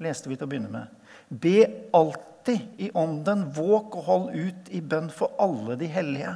leste 0.00 0.30
vi 0.30 0.38
til 0.38 0.46
å 0.46 0.50
begynne 0.50 0.72
med. 0.72 1.12
Be 1.28 1.66
alltid 1.96 2.80
i 2.80 2.88
ånden, 2.96 3.50
våk 3.52 3.98
og 3.98 4.06
hold 4.06 4.26
ut 4.32 4.70
i 4.72 4.80
bønn 4.80 5.10
for 5.12 5.36
alle 5.42 5.76
de 5.76 5.90
hellige. 5.92 6.32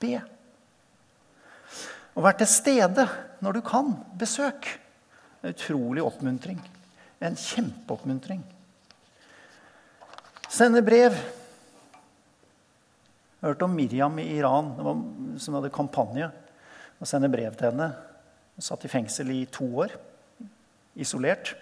Be. 0.00 0.14
Og 2.16 2.24
vær 2.24 2.38
til 2.40 2.48
stede 2.50 3.04
når 3.44 3.58
du 3.58 3.62
kan. 3.66 3.92
Besøk. 4.18 4.70
En 5.42 5.52
utrolig 5.52 6.02
oppmuntring. 6.02 6.58
En 7.20 7.36
kjempeoppmuntring. 7.36 8.40
Sende 10.48 10.80
brev. 10.82 11.14
Jeg 13.38 13.46
hørte 13.52 13.68
om 13.68 13.76
Miriam 13.76 14.16
i 14.18 14.30
Iran 14.38 14.72
som 15.38 15.58
hadde 15.58 15.74
kampanje. 15.74 16.32
Å 16.98 17.06
sende 17.06 17.30
brev 17.30 17.54
til 17.58 17.68
henne. 17.70 17.92
Hun 18.58 18.66
satt 18.66 18.88
i 18.88 18.90
fengsel 18.90 19.28
i 19.30 19.44
to 19.54 19.68
år, 19.84 19.92
isolert. 20.98 21.52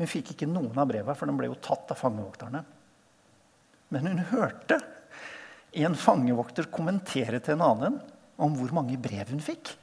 Hun 0.00 0.10
fikk 0.10 0.32
ikke 0.32 0.48
noen 0.50 0.74
av 0.74 0.88
breva, 0.90 1.14
for 1.14 1.30
den 1.30 1.38
ble 1.38 1.46
jo 1.46 1.60
tatt 1.62 1.92
av 1.94 2.00
fangevokterne. 2.00 2.64
Men 3.94 4.10
hun 4.10 4.24
hørte 4.32 4.80
en 5.78 5.94
fangevokter 5.94 6.66
kommentere 6.74 7.38
til 7.38 7.54
en 7.54 7.64
annen 7.68 8.00
om 8.42 8.58
hvor 8.58 8.74
mange 8.74 8.98
brev 8.98 9.30
hun 9.30 9.44
fikk. 9.44 9.76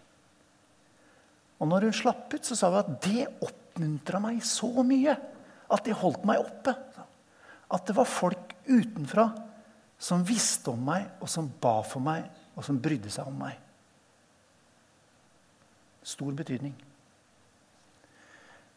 Og 1.63 1.71
når 1.71 1.87
hun 1.87 1.95
slapp 1.95 2.35
ut, 2.35 2.43
så 2.43 2.59
sa 2.59 2.73
hun 2.73 2.81
at 2.81 2.93
det 3.07 3.29
oppmuntra 3.47 4.19
meg 4.19 4.43
så 4.43 4.73
mye 4.83 5.15
at 5.71 5.87
det 5.87 5.95
holdt 6.03 6.27
meg 6.27 6.43
oppe. 6.43 6.75
At 7.71 7.87
det 7.87 7.95
var 7.95 8.11
folk 8.11 8.57
utenfra 8.67 9.29
som 10.03 10.27
visste 10.27 10.73
om 10.75 10.83
meg, 10.83 11.07
og 11.23 11.31
som 11.31 11.47
ba 11.47 11.77
for 11.87 12.03
meg, 12.03 12.27
og 12.59 12.67
som 12.67 12.83
brydde 12.83 13.13
seg 13.13 13.29
om 13.31 13.39
meg. 13.45 13.55
Stor 16.03 16.33
betydning. 16.35 16.73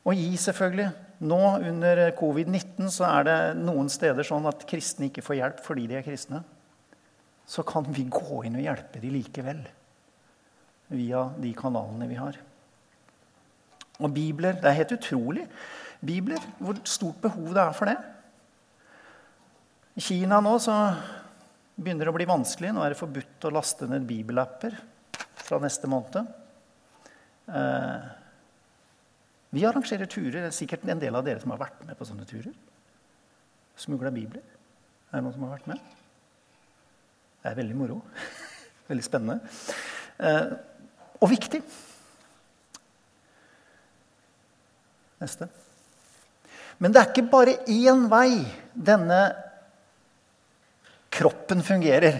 Og 0.06 0.14
gi, 0.14 0.28
selvfølgelig. 0.38 0.90
Nå 1.26 1.40
under 1.66 2.02
covid-19 2.18 2.90
så 2.94 3.08
er 3.08 3.26
det 3.26 3.38
noen 3.58 3.88
steder 3.90 4.26
sånn 4.26 4.46
at 4.46 4.66
kristne 4.68 5.08
ikke 5.08 5.24
får 5.24 5.40
hjelp 5.40 5.62
fordi 5.64 5.86
de 5.90 5.98
er 5.98 6.06
kristne. 6.06 6.42
Så 7.46 7.64
kan 7.66 7.86
vi 7.94 8.06
gå 8.10 8.42
inn 8.46 8.58
og 8.58 8.66
hjelpe 8.66 9.02
de 9.02 9.10
likevel. 9.10 9.64
Via 10.94 11.24
de 11.42 11.50
kanalene 11.58 12.06
vi 12.06 12.18
har. 12.20 12.38
Og 13.96 14.12
bibler 14.12 14.60
Det 14.60 14.70
er 14.70 14.78
helt 14.82 14.94
utrolig. 14.98 15.46
Bibler, 16.06 16.42
hvor 16.60 16.78
stort 16.84 17.18
behov 17.22 17.54
det 17.56 17.62
er 17.62 17.74
for 17.74 17.90
det. 17.90 17.96
I 19.96 20.04
Kina 20.04 20.42
nå 20.44 20.58
så 20.60 20.74
begynner 21.74 22.04
det 22.06 22.12
å 22.12 22.18
bli 22.18 22.28
vanskelig. 22.28 22.74
Nå 22.76 22.84
er 22.84 22.92
det 22.92 23.00
forbudt 23.00 23.46
å 23.48 23.54
laste 23.56 23.88
ned 23.88 24.04
bibelapper 24.06 24.76
fra 25.40 25.58
neste 25.62 25.88
måned. 25.90 26.28
Eh, 27.46 28.06
Vi 29.50 29.64
arrangerer 29.64 30.06
turer. 30.10 30.42
Det 30.42 30.50
er 30.50 30.54
sikkert 30.54 30.84
en 30.90 31.00
del 31.00 31.14
av 31.16 31.24
dere 31.24 31.40
som 31.40 31.52
har 31.54 31.60
vært 31.62 31.84
med 31.86 31.96
på 31.96 32.04
sånne 32.04 32.26
turer. 32.28 32.52
Smugla 33.78 34.10
bibler. 34.12 34.42
Er 35.12 35.20
det 35.20 35.24
noen 35.24 35.34
som 35.36 35.46
har 35.46 35.54
vært 35.54 35.68
med? 35.70 35.80
Det 37.40 37.52
er 37.52 37.58
veldig 37.60 37.76
moro. 37.78 38.00
veldig 38.90 39.06
spennende. 39.06 39.38
Eh, 40.18 40.50
og 41.22 41.30
viktig. 41.30 41.62
Neste. 45.22 45.48
Men 46.78 46.92
det 46.92 47.00
er 47.00 47.12
ikke 47.14 47.30
bare 47.32 47.56
én 47.72 48.04
vei 48.12 48.42
denne 48.74 49.20
kroppen 51.16 51.62
fungerer. 51.64 52.18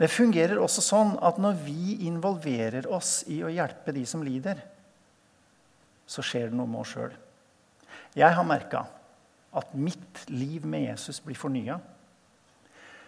Det 0.00 0.08
fungerer 0.08 0.56
også 0.56 0.80
sånn 0.80 1.10
at 1.20 1.36
når 1.42 1.58
vi 1.60 1.98
involverer 2.08 2.86
oss 2.88 3.18
i 3.28 3.42
å 3.44 3.50
hjelpe 3.52 3.92
de 3.92 4.06
som 4.08 4.22
lider, 4.24 4.62
så 6.08 6.24
skjer 6.24 6.48
det 6.48 6.56
noe 6.56 6.70
med 6.70 6.80
oss 6.80 6.94
sjøl. 6.94 7.12
Jeg 8.16 8.32
har 8.34 8.46
merka 8.48 8.86
at 9.60 9.74
mitt 9.76 10.24
liv 10.32 10.64
med 10.64 10.86
Jesus 10.86 11.20
blir 11.22 11.36
fornya. 11.36 11.76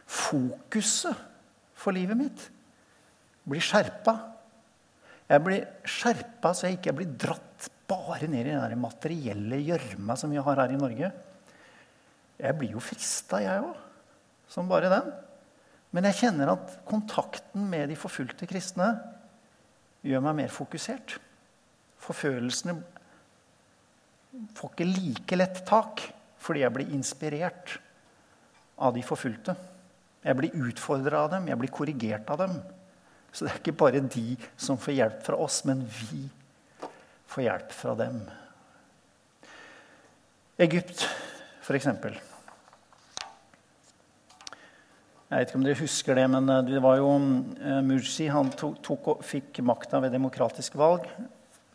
Fokuset 0.05 1.17
for 1.79 1.97
livet 1.97 2.19
mitt 2.19 2.45
blir 3.49 3.65
skjerpa. 3.65 4.15
Jeg 5.33 5.43
blir 5.47 5.67
skjerpa 5.89 6.53
så 6.53 6.69
jeg 6.69 6.79
ikke 6.79 6.97
blir 7.01 7.17
dratt 7.25 7.71
bare 7.89 8.29
ned 8.29 8.53
i 8.53 8.55
den 8.55 8.81
materielle 8.83 9.65
gjørma 9.65 10.17
som 10.19 10.33
vi 10.33 10.45
har 10.45 10.61
her 10.61 10.77
i 10.77 10.81
Norge. 10.81 11.13
Jeg 12.43 12.59
blir 12.59 12.77
jo 12.77 12.83
frista, 12.85 13.41
jeg 13.41 13.65
òg, 13.65 13.77
som 14.51 14.69
bare 14.69 14.93
den. 14.93 15.13
Men 15.93 16.09
jeg 16.09 16.23
kjenner 16.23 16.55
at 16.55 16.79
kontakten 16.89 17.67
med 17.69 17.91
de 17.93 17.99
forfulgte 18.01 18.49
kristne 18.49 18.89
gjør 20.07 20.25
meg 20.25 20.39
mer 20.41 20.53
fokusert. 20.53 21.19
Forfølelsene 22.03 22.79
får 24.57 24.73
ikke 24.73 24.89
like 24.89 25.39
lett 25.39 25.61
tak 25.69 26.07
fordi 26.43 26.65
jeg 26.65 26.75
blir 26.75 26.95
inspirert 26.97 27.77
av 28.83 28.97
de 28.97 29.05
forfulgte. 29.07 29.55
Jeg 30.23 30.39
blir 30.39 30.57
utfordra 30.65 31.27
av 31.27 31.35
dem, 31.37 31.49
jeg 31.51 31.61
blir 31.61 31.75
korrigert 31.75 32.31
av 32.33 32.41
dem. 32.41 32.57
Så 33.33 33.45
det 33.45 33.53
er 33.53 33.61
ikke 33.61 33.79
bare 33.85 34.03
de 34.05 34.27
som 34.61 34.81
får 34.81 34.97
hjelp 34.97 35.23
fra 35.29 35.39
oss, 35.45 35.63
men 35.69 35.85
vi 35.87 36.25
får 37.33 37.47
hjelp 37.47 37.77
fra 37.77 37.95
dem. 38.01 38.19
Egypt, 40.63 41.07
f.eks. 41.63 41.89
Jeg 45.33 45.47
vet 45.47 45.49
ikke 45.49 45.57
om 45.57 45.62
dere 45.64 45.81
husker 45.81 46.18
det, 46.18 46.25
men 46.29 46.51
eh, 46.53 46.66
det 46.66 46.81
var 46.85 46.99
jo 46.99 47.07
eh, 47.16 47.79
Mursi 47.88 48.27
han 48.29 48.51
tok, 48.53 48.83
tok 48.85 49.07
og 49.14 49.23
fikk 49.25 49.62
makta 49.64 50.03
ved 50.05 50.12
demokratisk 50.12 50.75
valg 50.77 51.07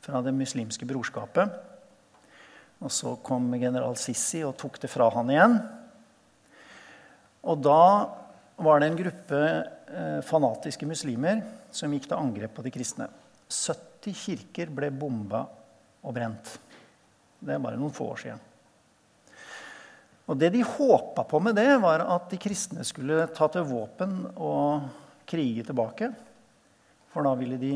fra 0.06 0.22
det 0.22 0.34
muslimske 0.38 0.86
brorskapet. 0.86 1.56
Og 2.86 2.94
så 2.94 3.16
kom 3.26 3.50
general 3.58 3.98
Sisi 3.98 4.44
og 4.46 4.54
tok 4.62 4.78
det 4.84 4.92
fra 4.94 5.08
han 5.16 5.34
igjen. 5.34 5.58
Og 7.50 7.64
da 7.66 7.82
var 8.62 8.84
det 8.84 8.92
en 8.92 9.00
gruppe 9.00 9.42
eh, 9.42 10.20
fanatiske 10.30 10.86
muslimer 10.86 11.42
som 11.74 11.98
gikk 11.98 12.06
til 12.12 12.20
angrep 12.20 12.54
på 12.60 12.68
de 12.68 12.76
kristne. 12.78 13.10
70 13.50 14.22
kirker 14.22 14.70
ble 14.70 14.94
bomba 14.94 15.48
og 16.06 16.14
brent. 16.14 16.54
Det 17.42 17.58
er 17.58 17.66
bare 17.66 17.82
noen 17.82 17.98
få 17.98 18.12
år 18.14 18.22
siden. 18.28 18.47
Og 20.28 20.38
Det 20.38 20.50
de 20.52 20.64
håpa 20.64 21.24
på 21.24 21.40
med 21.40 21.56
det, 21.56 21.70
var 21.80 22.04
at 22.04 22.30
de 22.32 22.40
kristne 22.42 22.84
skulle 22.84 23.30
ta 23.36 23.48
til 23.52 23.64
våpen 23.68 24.26
og 24.36 24.90
krige 25.28 25.64
tilbake. 25.68 26.10
For 27.14 27.24
da 27.24 27.32
ville 27.40 27.60
de 27.62 27.76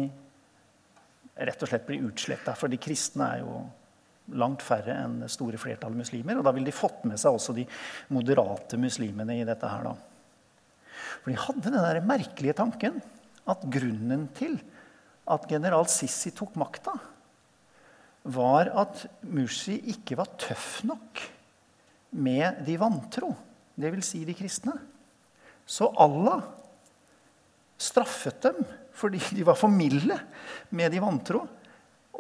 rett 1.42 1.64
og 1.64 1.72
slett 1.72 1.88
bli 1.88 2.02
utsletta. 2.04 2.56
For 2.60 2.72
de 2.72 2.80
kristne 2.82 3.30
er 3.38 3.46
jo 3.46 3.62
langt 4.36 4.64
færre 4.64 4.98
enn 5.00 5.22
det 5.24 5.32
store 5.32 5.60
flertallet 5.60 6.04
muslimer. 6.04 6.40
Og 6.40 6.46
da 6.46 6.54
ville 6.56 6.68
de 6.68 6.76
fått 6.76 7.06
med 7.08 7.20
seg 7.20 7.38
også 7.38 7.56
de 7.56 7.66
moderate 8.12 8.80
muslimene 8.80 9.40
i 9.40 9.48
dette 9.48 9.72
her. 9.72 9.88
da. 9.88 9.96
For 11.24 11.32
de 11.32 11.40
hadde 11.40 11.72
den 11.72 11.80
der 11.80 12.04
merkelige 12.04 12.58
tanken 12.60 13.00
at 13.50 13.64
grunnen 13.74 14.28
til 14.38 14.60
at 15.32 15.48
general 15.50 15.88
Sissi 15.90 16.34
tok 16.36 16.58
makta, 16.60 16.94
var 18.22 18.70
at 18.78 19.06
Mursi 19.26 19.80
ikke 19.90 20.20
var 20.20 20.36
tøff 20.38 20.84
nok 20.86 21.22
med 22.12 22.62
de 22.67 22.76
vantro, 22.80 23.32
dvs. 23.80 24.12
Si 24.13 24.24
de 24.28 24.36
kristne. 24.36 24.76
Så 25.65 25.88
Allah 25.95 26.43
straffet 27.82 28.41
dem 28.43 28.62
fordi 29.02 29.21
de 29.34 29.45
var 29.47 29.58
for 29.58 29.71
milde 29.71 30.17
med 30.76 30.91
de 30.91 31.00
vantro. 31.02 31.45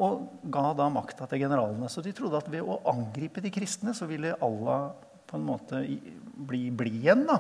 Og 0.01 0.23
ga 0.49 0.71
da 0.77 0.87
makta 0.89 1.27
til 1.29 1.43
generalene. 1.43 1.89
Så 1.91 2.01
de 2.01 2.13
trodde 2.15 2.39
at 2.39 2.47
ved 2.49 2.63
å 2.63 2.79
angripe 2.89 3.43
de 3.43 3.51
kristne 3.53 3.93
så 3.93 4.07
ville 4.09 4.37
Allah 4.41 4.93
på 5.27 5.37
en 5.37 5.45
måte 5.45 5.83
bli 5.83 6.69
blid 6.71 7.03
igjen. 7.03 7.27
da. 7.27 7.37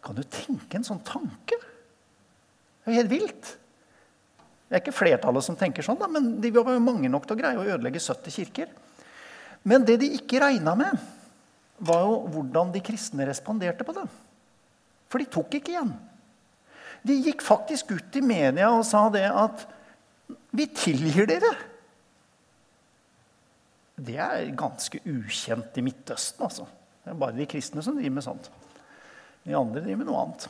Kan 0.00 0.16
du 0.16 0.22
tenke 0.22 0.78
en 0.78 0.86
sånn 0.86 1.02
tanke? 1.04 1.58
Det 1.58 2.86
er 2.86 2.94
jo 2.94 3.00
helt 3.02 3.12
vilt. 3.12 3.52
Det 4.66 4.78
er 4.78 4.82
ikke 4.82 4.94
flertallet 4.94 5.44
som 5.46 5.58
tenker 5.58 5.84
sånn, 5.86 5.98
da, 5.98 6.08
men 6.10 6.40
de 6.42 6.50
var 6.54 6.72
jo 6.74 6.82
mange 6.82 7.10
nok 7.10 7.26
til 7.26 7.36
å 7.36 7.38
greie 7.38 7.58
å 7.58 7.66
ødelegge 7.66 8.02
70 8.02 8.34
kirker. 8.34 8.70
Men 9.66 9.84
det 9.86 9.98
de 10.02 10.12
ikke 10.14 10.40
regna 10.42 10.76
med, 10.78 10.98
var 11.82 12.04
jo 12.06 12.20
hvordan 12.32 12.70
de 12.72 12.82
kristne 12.84 13.26
responderte 13.28 13.84
på 13.84 13.94
det. 13.96 14.06
For 15.10 15.22
de 15.22 15.28
tok 15.30 15.58
ikke 15.58 15.74
igjen. 15.74 15.92
De 17.06 17.16
gikk 17.26 17.42
faktisk 17.44 17.90
ut 17.94 18.18
i 18.18 18.22
media 18.24 18.70
og 18.72 18.86
sa 18.86 19.08
det 19.12 19.26
at 19.30 19.66
'Vi 20.26 20.66
tilgir 20.66 21.26
dere'. 21.26 21.54
Det 23.96 24.16
er 24.16 24.56
ganske 24.56 25.00
ukjent 25.04 25.76
i 25.76 25.80
Midtøsten. 25.82 26.44
altså. 26.44 26.66
Det 27.04 27.10
er 27.10 27.18
bare 27.18 27.36
de 27.36 27.46
kristne 27.46 27.82
som 27.82 27.94
driver 27.94 28.10
med 28.10 28.22
sånt. 28.22 28.50
De 29.44 29.56
andre 29.56 29.80
driver 29.80 29.96
med 29.96 30.06
noe 30.06 30.22
annet. 30.22 30.48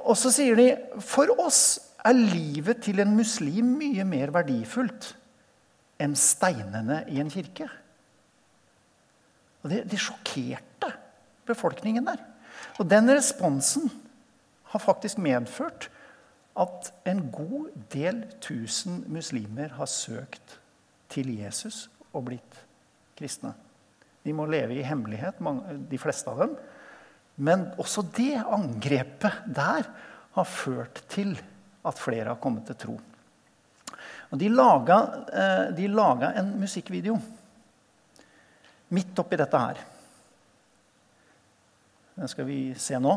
Og 0.00 0.16
så 0.16 0.30
sier 0.30 0.56
de 0.56 1.00
for 1.00 1.26
oss 1.40 1.78
er 2.04 2.12
livet 2.12 2.82
til 2.82 3.00
en 3.00 3.16
muslim 3.16 3.76
mye 3.78 4.04
mer 4.04 4.30
verdifullt 4.30 5.14
enn 6.00 6.16
steinene 6.18 7.02
i 7.12 7.20
en 7.22 7.30
kirke. 7.32 7.68
Og 9.60 9.72
det, 9.72 9.84
det 9.92 10.00
sjokkerte 10.00 10.92
befolkningen 11.48 12.06
der. 12.08 12.22
Og 12.80 12.88
den 12.88 13.10
responsen 13.12 13.90
har 14.72 14.82
faktisk 14.82 15.20
medført 15.20 15.88
at 16.60 16.90
en 17.08 17.26
god 17.32 17.70
del 17.92 18.24
tusen 18.42 19.04
muslimer 19.10 19.74
har 19.76 19.88
søkt 19.90 20.58
til 21.10 21.32
Jesus 21.38 21.88
og 22.12 22.26
blitt 22.28 22.60
kristne. 23.18 23.52
De 24.24 24.34
må 24.36 24.46
leve 24.50 24.76
i 24.76 24.84
hemmelighet, 24.84 25.40
de 25.40 26.00
fleste 26.00 26.30
av 26.30 26.42
dem. 26.44 26.56
Men 27.40 27.70
også 27.80 28.04
det 28.16 28.36
angrepet 28.42 29.46
der 29.48 29.88
har 30.36 30.48
ført 30.48 31.02
til 31.10 31.32
at 31.86 31.98
flere 31.98 32.28
har 32.34 32.40
kommet 32.42 32.68
til 32.68 32.78
tro. 32.78 32.98
Og 34.30 34.38
de 34.38 34.48
laga, 34.48 34.98
eh, 35.32 35.74
de 35.74 35.88
laga 35.88 36.32
en 36.38 36.52
musikkvideo 36.60 37.18
midt 38.90 39.18
oppi 39.18 39.38
dette 39.38 39.58
her. 39.58 39.80
Den 42.14 42.28
skal 42.28 42.46
vi 42.46 42.74
se 42.78 42.98
nå. 43.00 43.12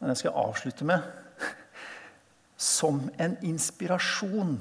Og 0.00 0.08
den 0.08 0.16
skal 0.16 0.32
jeg 0.32 0.44
avslutte 0.44 0.84
med 0.88 1.04
som 2.56 3.10
en 3.18 3.36
inspirasjon. 3.44 4.56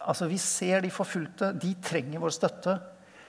Altså, 0.00 0.26
Vi 0.26 0.38
ser 0.38 0.80
de 0.80 0.90
forfulgte. 0.90 1.52
De 1.52 1.74
trenger 1.82 2.20
vår 2.20 2.30
støtte. 2.30 2.80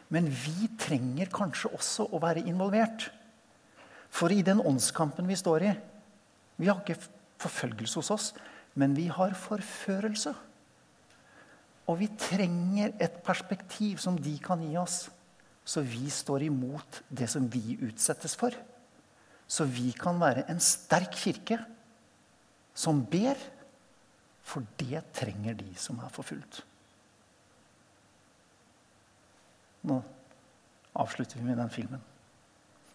Men 0.10 0.30
vi 0.30 0.70
trenger 0.80 1.28
kanskje 1.28 1.74
også 1.76 2.08
å 2.12 2.22
være 2.24 2.46
involvert. 2.48 3.10
For 4.10 4.32
i 4.32 4.42
den 4.42 4.62
åndskampen 4.64 5.28
vi 5.28 5.36
står 5.36 5.64
i 5.68 5.74
Vi 6.58 6.68
har 6.68 6.80
ikke 6.80 6.98
forfølgelse 7.38 8.00
hos 8.00 8.12
oss, 8.12 8.34
men 8.74 8.96
vi 8.96 9.08
har 9.08 9.36
forførelse. 9.38 10.34
Og 11.88 12.02
vi 12.02 12.10
trenger 12.20 12.96
et 13.00 13.22
perspektiv 13.24 14.02
som 14.04 14.18
de 14.20 14.34
kan 14.44 14.62
gi 14.64 14.74
oss, 14.80 15.06
så 15.68 15.84
vi 15.84 16.10
står 16.12 16.48
imot 16.48 17.02
det 17.08 17.30
som 17.32 17.48
vi 17.52 17.78
utsettes 17.84 18.36
for. 18.40 18.56
Så 19.48 19.68
vi 19.68 19.94
kan 19.96 20.20
være 20.20 20.46
en 20.52 20.60
sterk 20.64 21.16
kirke 21.16 21.60
som 22.78 23.00
ber, 23.08 23.40
for 24.48 24.64
det 24.80 25.02
trenger 25.16 25.56
de 25.60 25.72
som 25.80 26.00
er 26.04 26.12
forfulgt. 26.14 26.62
Nå 29.88 30.02
avslutter 30.98 31.40
vi 31.40 31.48
med 31.48 31.60
den 31.60 31.72
filmen. 31.72 32.04